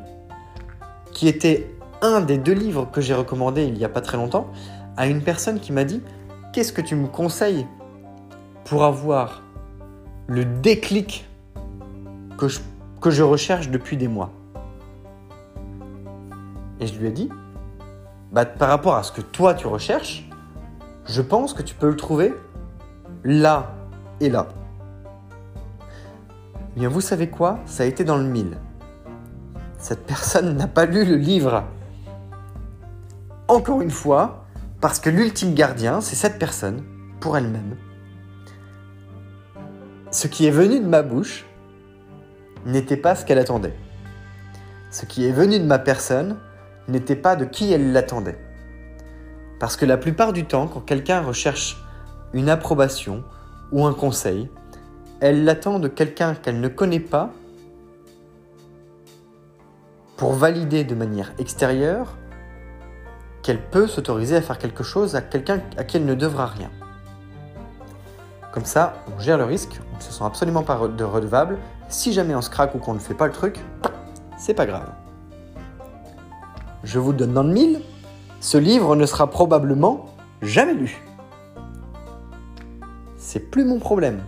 [1.14, 4.48] qui était un des deux livres que j'ai recommandé il n'y a pas très longtemps
[4.98, 6.02] à une personne qui m'a dit
[6.54, 7.66] Qu'est-ce que tu me conseilles
[8.66, 9.44] pour avoir
[10.28, 11.26] le déclic
[12.38, 12.60] que je,
[13.00, 14.32] que je recherche depuis des mois?
[16.80, 17.30] Et je lui ai dit
[18.34, 20.27] bah, Par rapport à ce que toi tu recherches,
[21.08, 22.34] je pense que tu peux le trouver
[23.24, 23.74] là
[24.20, 24.48] et là.
[26.76, 27.60] Bien, vous savez quoi?
[27.66, 28.58] Ça a été dans le mille.
[29.80, 31.64] Cette personne n'a pas lu le livre.
[33.48, 34.46] Encore une fois,
[34.82, 36.84] parce que l'ultime gardien, c'est cette personne,
[37.20, 37.78] pour elle-même.
[40.12, 41.46] Ce qui est venu de ma bouche
[42.66, 43.76] n'était pas ce qu'elle attendait.
[44.92, 46.38] Ce qui est venu de ma personne
[46.88, 48.40] n'était pas de qui elle l'attendait.
[49.60, 51.84] Parce que la plupart du temps, quand quelqu'un recherche
[52.34, 53.24] une approbation
[53.72, 54.50] ou un conseil,
[55.20, 57.32] elle l'attend de quelqu'un qu'elle ne connaît pas
[60.16, 62.18] pour valider de manière extérieure
[63.42, 66.70] qu'elle peut s'autoriser à faire quelque chose à quelqu'un à qui elle ne devra rien.
[68.52, 71.58] Comme ça, on gère le risque, on ne se sent absolument pas de redevable.
[71.90, 73.60] Si jamais on se craque ou qu'on ne fait pas le truc,
[74.38, 74.92] c'est pas grave.
[76.84, 77.82] Je vous donne dans le mille,
[78.40, 80.06] ce livre ne sera probablement
[80.42, 81.02] jamais lu.
[83.18, 84.22] C'est plus mon problème.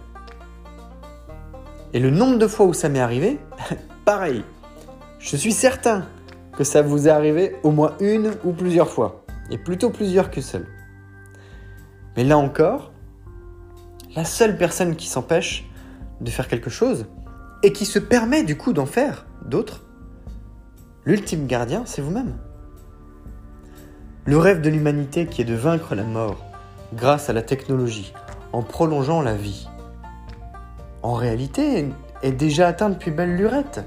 [1.93, 3.39] Et le nombre de fois où ça m'est arrivé,
[4.05, 4.43] pareil.
[5.19, 6.05] Je suis certain
[6.57, 9.23] que ça vous est arrivé au moins une ou plusieurs fois.
[9.51, 10.67] Et plutôt plusieurs que seule.
[12.15, 12.91] Mais là encore,
[14.15, 15.69] la seule personne qui s'empêche
[16.21, 17.05] de faire quelque chose
[17.63, 19.85] et qui se permet du coup d'en faire d'autres,
[21.05, 22.37] l'ultime gardien, c'est vous-même.
[24.25, 26.37] Le rêve de l'humanité qui est de vaincre la mort
[26.93, 28.13] grâce à la technologie
[28.53, 29.67] en prolongeant la vie,
[31.03, 31.87] en réalité,
[32.23, 33.85] est déjà atteint depuis belle lurette.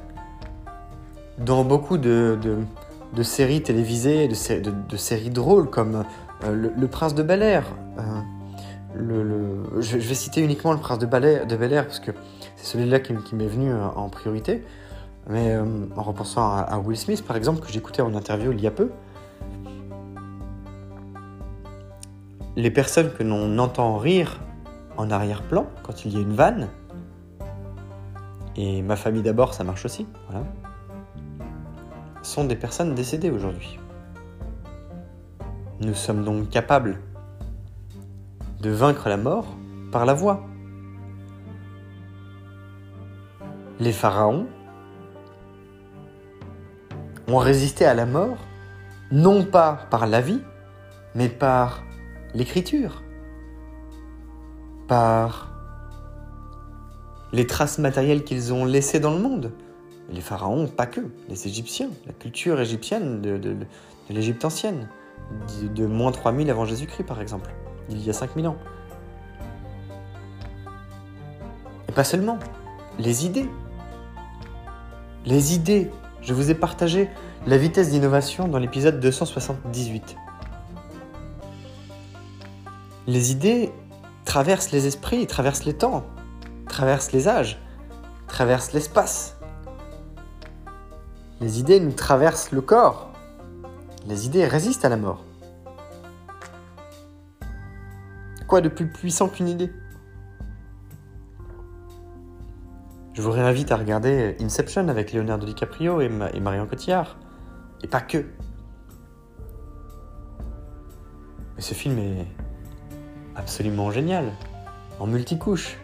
[1.39, 2.39] Dans beaucoup de,
[3.23, 6.05] séries télévisées, de, séries drôles comme
[6.45, 7.65] euh, le, Prince de Bel Air.
[7.99, 11.25] Euh, je, vais citer uniquement le Prince de Bel
[11.73, 12.13] Air, parce que
[12.57, 14.65] c'est celui-là qui, m'est venu euh, en priorité.
[15.29, 15.57] Mais
[15.97, 18.91] en repensant à, Will Smith, par exemple, que j'écoutais en interview il y a peu,
[22.57, 24.41] les personnes que l'on entend rire
[24.97, 26.69] en arrière-plan quand il y a une vanne,
[28.57, 30.45] et ma famille d'abord, ça marche aussi, voilà,
[32.23, 33.79] sont des personnes décédées aujourd'hui.
[35.81, 37.01] Nous sommes donc capables
[38.61, 39.47] de vaincre la mort
[39.91, 40.45] par la voix.
[43.81, 44.47] Les pharaons
[47.27, 48.37] ont résisté à la mort
[49.11, 50.41] non pas par la vie,
[51.15, 51.83] mais par
[52.35, 53.03] l'écriture,
[54.89, 55.53] par
[57.33, 59.53] les traces matérielles qu'ils ont laissées dans le monde.
[60.11, 63.57] les pharaons, pas que, les Égyptiens, la culture égyptienne de,
[64.11, 64.89] l'Égypte ancienne,
[65.63, 67.51] de, de moins 3000 avant Jésus-Christ par exemple,
[67.89, 68.57] il y a 5000 ans.
[71.89, 72.39] Et pas seulement,
[72.99, 73.49] les idées.
[75.25, 75.91] Les idées.
[76.21, 77.09] Je vous ai partagé
[77.47, 80.17] la vitesse d'innovation dans l'épisode 278.
[83.07, 83.73] Les idées
[84.25, 86.05] traversent les esprits, traversent les temps
[86.73, 87.61] traversent les âges,
[88.27, 89.37] traversent l'espace.
[91.41, 93.13] Les idées nous traversent le corps.
[94.07, 95.25] Les idées résistent à la mort.
[98.49, 99.73] Quoi de plus puissant qu'une idée?
[103.13, 107.19] Je vous réinvite à regarder Inception avec Leonardo DiCaprio et, et Marion Cotillard.
[107.83, 108.25] Et pas que.
[111.57, 112.27] Mais ce film est
[113.37, 114.33] absolument génial,
[115.01, 115.79] en multicouche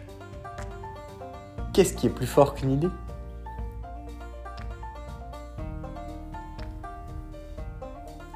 [1.79, 2.89] qu'est-ce qui est plus fort qu'une idée?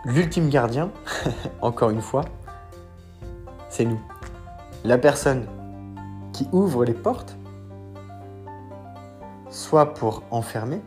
[0.05, 0.91] L'ultime gardien,
[1.61, 2.23] encore une fois,
[3.67, 3.99] c'est nous.
[4.85, 5.45] La personne
[6.31, 7.35] qui ouvre les portes,
[9.49, 10.81] soit pour enfermer,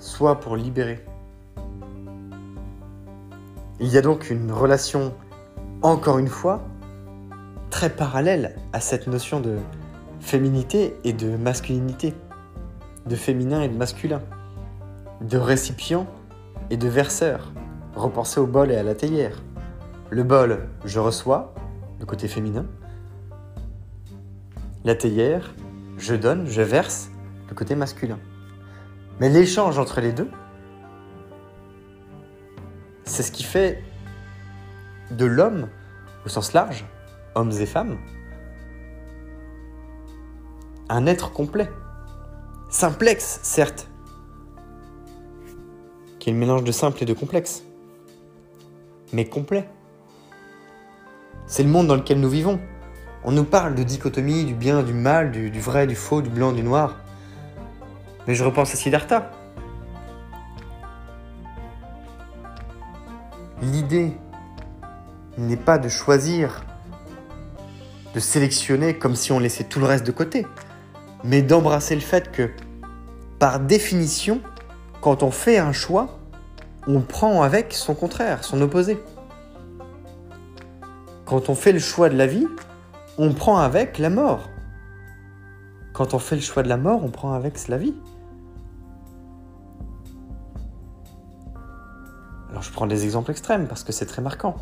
[0.00, 1.04] soit pour libérer.
[3.78, 5.14] Il y a donc une relation,
[5.82, 6.60] encore une fois,
[7.70, 9.56] très parallèle à cette notion de
[10.20, 12.14] féminité et de masculinité,
[13.06, 14.20] de féminin et de masculin,
[15.20, 16.06] de récipient
[16.70, 17.52] et de verseur.
[17.94, 19.42] Repensez au bol et à la théière.
[20.10, 21.54] Le bol, je reçois,
[22.00, 22.66] le côté féminin.
[24.84, 25.54] La théière,
[25.98, 27.10] je donne, je verse,
[27.48, 28.18] le côté masculin.
[29.20, 30.30] Mais l'échange entre les deux,
[33.04, 33.82] c'est ce qui fait
[35.10, 35.68] de l'homme,
[36.24, 36.84] au sens large,
[37.38, 37.98] hommes et femmes,
[40.88, 41.70] un être complet.
[42.68, 43.88] Simplexe, certes,
[46.18, 47.62] qui est le mélange de simple et de complexe,
[49.12, 49.68] mais complet.
[51.46, 52.60] C'est le monde dans lequel nous vivons.
[53.24, 56.28] On nous parle de dichotomie, du bien, du mal, du, du vrai, du faux, du
[56.28, 56.96] blanc, du noir.
[58.26, 59.30] Mais je repense à Siddhartha.
[63.62, 64.12] L'idée
[65.38, 66.64] n'est pas de choisir,
[68.14, 70.46] de sélectionner comme si on laissait tout le reste de côté,
[71.24, 72.50] mais d'embrasser le fait que,
[73.38, 74.40] par définition,
[75.00, 76.18] quand on fait un choix,
[76.86, 79.02] on prend avec son contraire, son opposé.
[81.26, 82.46] Quand on fait le choix de la vie,
[83.18, 84.48] on prend avec la mort.
[85.92, 87.94] Quand on fait le choix de la mort, on prend avec la vie.
[92.50, 94.56] Alors je prends des exemples extrêmes parce que c'est très marquant.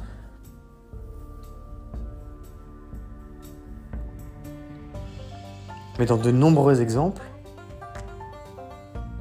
[5.98, 7.22] Mais dans de nombreux exemples,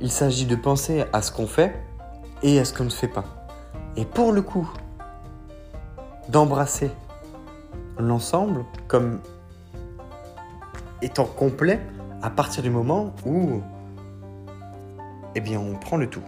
[0.01, 1.73] il s'agit de penser à ce qu'on fait
[2.43, 3.25] et à ce qu'on ne fait pas.
[3.95, 4.69] Et pour le coup,
[6.29, 6.91] d'embrasser
[7.97, 9.19] l'ensemble comme
[11.01, 11.79] étant complet
[12.21, 13.61] à partir du moment où
[15.35, 16.23] eh bien on prend le tout.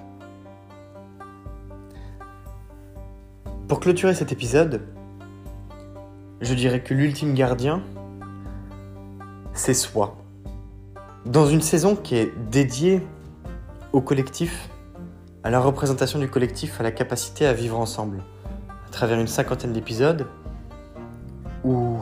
[3.68, 4.82] Pour clôturer cet épisode,
[6.40, 7.82] je dirais que l'ultime gardien,
[9.54, 10.16] c'est soi.
[11.26, 13.02] Dans une saison qui est dédiée
[13.92, 14.70] au collectif,
[15.44, 18.24] à la représentation du collectif, à la capacité à vivre ensemble,
[18.88, 20.26] à travers une cinquantaine d'épisodes,
[21.64, 22.00] où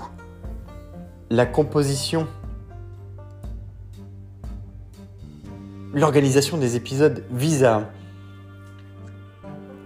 [1.30, 2.28] la composition,
[5.94, 7.90] l'organisation des épisodes vise à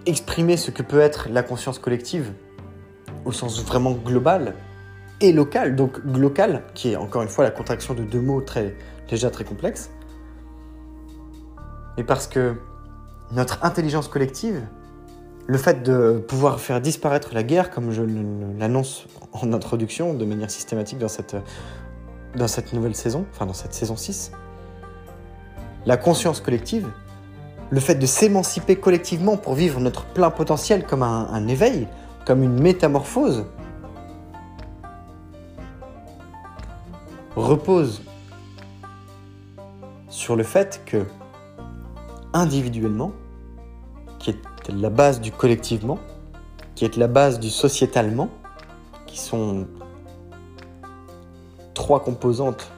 [0.05, 2.33] exprimer ce que peut être la conscience collective
[3.25, 4.55] au sens vraiment global
[5.21, 8.75] et local, donc local, qui est encore une fois la contraction de deux mots très,
[9.09, 9.89] déjà très complexes,
[11.97, 12.55] et parce que
[13.31, 14.65] notre intelligence collective,
[15.47, 18.03] le fait de pouvoir faire disparaître la guerre, comme je
[18.59, 21.35] l'annonce en introduction de manière systématique dans cette,
[22.35, 24.31] dans cette nouvelle saison, enfin dans cette saison 6,
[25.85, 26.87] la conscience collective,
[27.71, 31.87] le fait de s'émanciper collectivement pour vivre notre plein potentiel comme un, éveil,
[32.25, 33.45] comme une métamorphose,
[37.35, 38.01] repose
[40.09, 41.05] sur le fait que,
[42.33, 43.13] individuellement,
[44.17, 45.99] qui est la base du collectivement,
[46.75, 48.29] qui est la base du sociétalement,
[49.05, 49.67] qui sont
[51.73, 52.71] trois composantes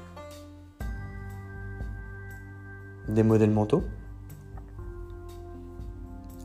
[3.07, 3.83] des modèles mentaux,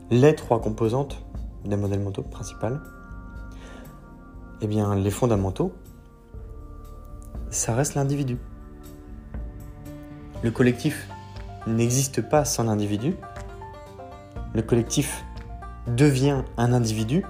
[0.09, 1.23] les trois composantes
[1.65, 2.81] des modèles mentaux principales,
[4.61, 5.73] eh bien, les fondamentaux,
[7.49, 8.37] ça reste l'individu.
[10.47, 11.09] Le collectif
[11.67, 13.17] n'existe pas sans l'individu.
[14.53, 15.25] Le collectif
[15.87, 17.25] devient un individu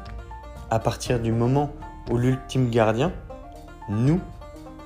[0.70, 1.72] à partir du moment
[2.12, 3.12] où l'ultime gardien,
[3.90, 4.20] nous,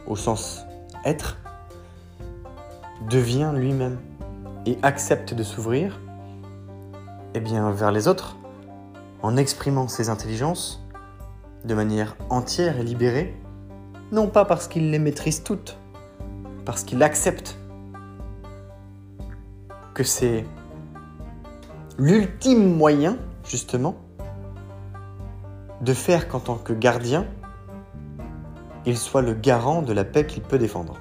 [0.07, 0.65] au sens
[1.03, 1.39] être,
[3.09, 3.99] devient lui-même
[4.65, 5.99] et accepte de s'ouvrir
[7.33, 8.37] eh bien, vers les autres,
[9.23, 10.81] en exprimant ses intelligences
[11.65, 13.35] de manière entière et libérée,
[14.13, 15.77] non pas parce qu'il les maîtrise toutes,
[16.63, 17.57] parce qu'il accepte
[20.03, 20.45] c'est
[21.97, 23.95] l'ultime moyen, justement,
[25.81, 27.25] de faire qu'en tant que gardien,
[28.85, 30.97] il soit le garant de la paix qu'il peut défendre.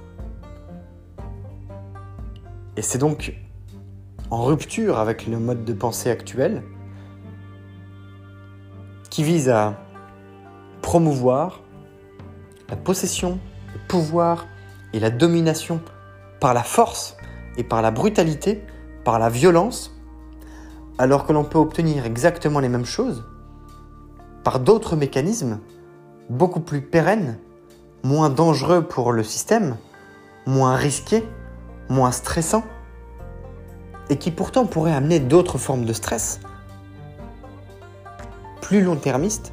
[2.77, 3.35] Et c'est donc
[4.31, 6.63] en rupture avec le mode de pensée actuel,
[9.11, 9.77] qui vise à
[10.83, 11.61] promouvoir
[12.69, 13.39] la possession,
[13.75, 14.47] le pouvoir
[14.93, 15.81] et la domination
[16.39, 17.17] par la force
[17.57, 18.65] et par la brutalité,
[19.05, 19.95] par la violence,
[20.99, 23.25] alors que l'on peut obtenir exactement les mêmes choses
[24.45, 25.61] par d'autres mécanismes
[26.29, 27.39] beaucoup plus pérennes,
[28.03, 29.77] moins dangereux pour le système,
[30.47, 31.29] moins risqués,
[31.89, 32.65] moins stressants
[34.09, 36.41] et qui pourtant pourrait amener d'autres formes de stress,
[38.61, 39.53] plus long-termistes,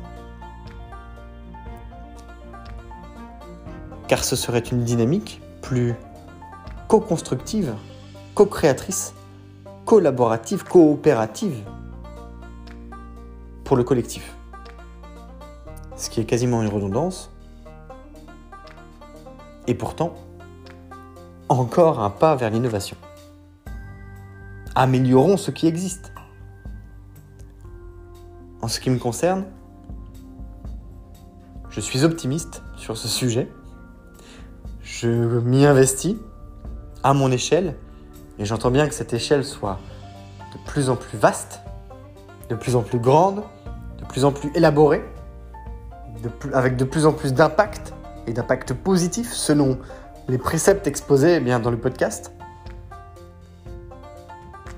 [4.07, 5.93] car ce serait une dynamique plus
[6.87, 7.75] co-constructive,
[8.33, 9.13] co-créatrice,
[9.87, 11.63] collaborative, coopérative
[13.63, 14.35] pour le collectif.
[15.95, 17.31] Ce qui est quasiment une redondance,
[19.65, 20.13] et pourtant
[21.47, 22.97] encore un pas vers l'innovation.
[24.75, 26.11] améliorons ce qui existe.
[28.61, 29.45] En ce qui me concerne,
[31.69, 33.49] je suis optimiste sur ce sujet.
[34.81, 35.07] Je
[35.39, 36.17] m'y investis
[37.03, 37.77] à mon échelle
[38.39, 39.79] et j'entends bien que cette échelle soit
[40.53, 41.61] de plus en plus vaste,
[42.49, 43.43] de plus en plus grande,
[43.99, 45.03] de plus en plus élaborée,
[46.53, 47.93] avec de plus en plus d'impact
[48.27, 49.77] et d'impact positif selon
[50.27, 52.33] les préceptes exposés eh bien, dans le podcast.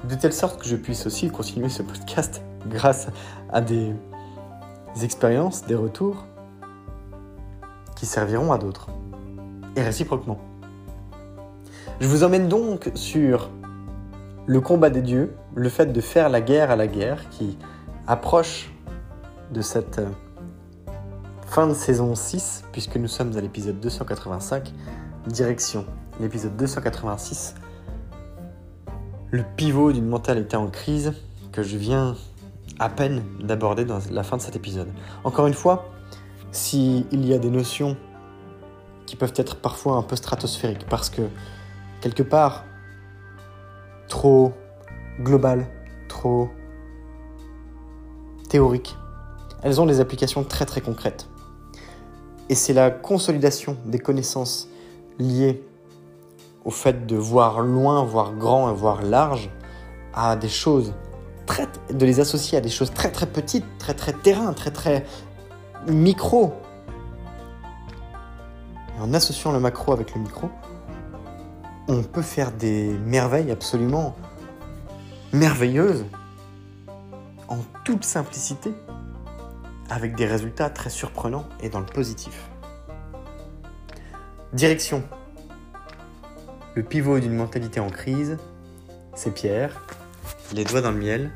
[0.04, 3.08] De telle sorte que je puisse aussi continuer ce podcast grâce
[3.52, 3.94] à des
[5.02, 6.26] expériences, des retours
[7.96, 8.88] qui serviront à d'autres.
[9.76, 10.40] Et réciproquement.
[12.00, 13.50] Je vous emmène donc sur
[14.46, 17.58] le combat des dieux, le fait de faire la guerre à la guerre qui
[18.08, 18.72] approche
[19.52, 20.08] de cette euh,
[21.46, 24.72] fin de saison 6, puisque nous sommes à l'épisode 285,
[25.28, 25.86] direction
[26.22, 27.56] l'épisode 286,
[29.32, 31.14] le pivot d'une mentalité en crise
[31.52, 32.16] que je viens
[32.80, 34.88] à peine d'aborder dans la fin de cet épisode.
[35.26, 35.90] Encore une fois,
[36.54, 37.98] s'il y a des notions
[39.06, 41.24] qui peuvent être parfois un peu stratosphériques, parce que
[42.02, 42.66] quelque part,
[44.08, 44.54] trop
[45.20, 45.68] global,
[46.08, 46.50] trop
[48.50, 48.98] théorique,
[49.62, 51.30] elles ont des applications très très concrètes.
[52.50, 54.70] Et c'est la consolidation des connaissances
[55.20, 55.64] liées
[56.66, 59.50] au fait de voir loin, voir grand et voir large
[60.14, 60.94] à des choses
[61.46, 65.06] très, de les associer à des choses très très petites, très très terrain, très très
[65.88, 66.54] micro.
[69.00, 70.50] en associant le macro avec le micro,
[71.90, 74.16] on peut faire des merveilles absolument
[75.34, 76.06] merveilleuses
[77.48, 78.72] en toute simplicité,
[79.90, 82.48] avec des résultats très surprenants et dans le positif.
[84.54, 85.04] Direction.
[86.76, 88.38] Le pivot d'une mentalité en crise,
[89.16, 89.84] c'est Pierre.
[90.54, 91.32] Les doigts dans le miel,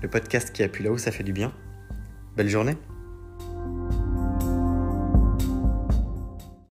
[0.00, 1.52] le podcast qui appuie là où ça fait du bien.
[2.34, 2.78] Belle journée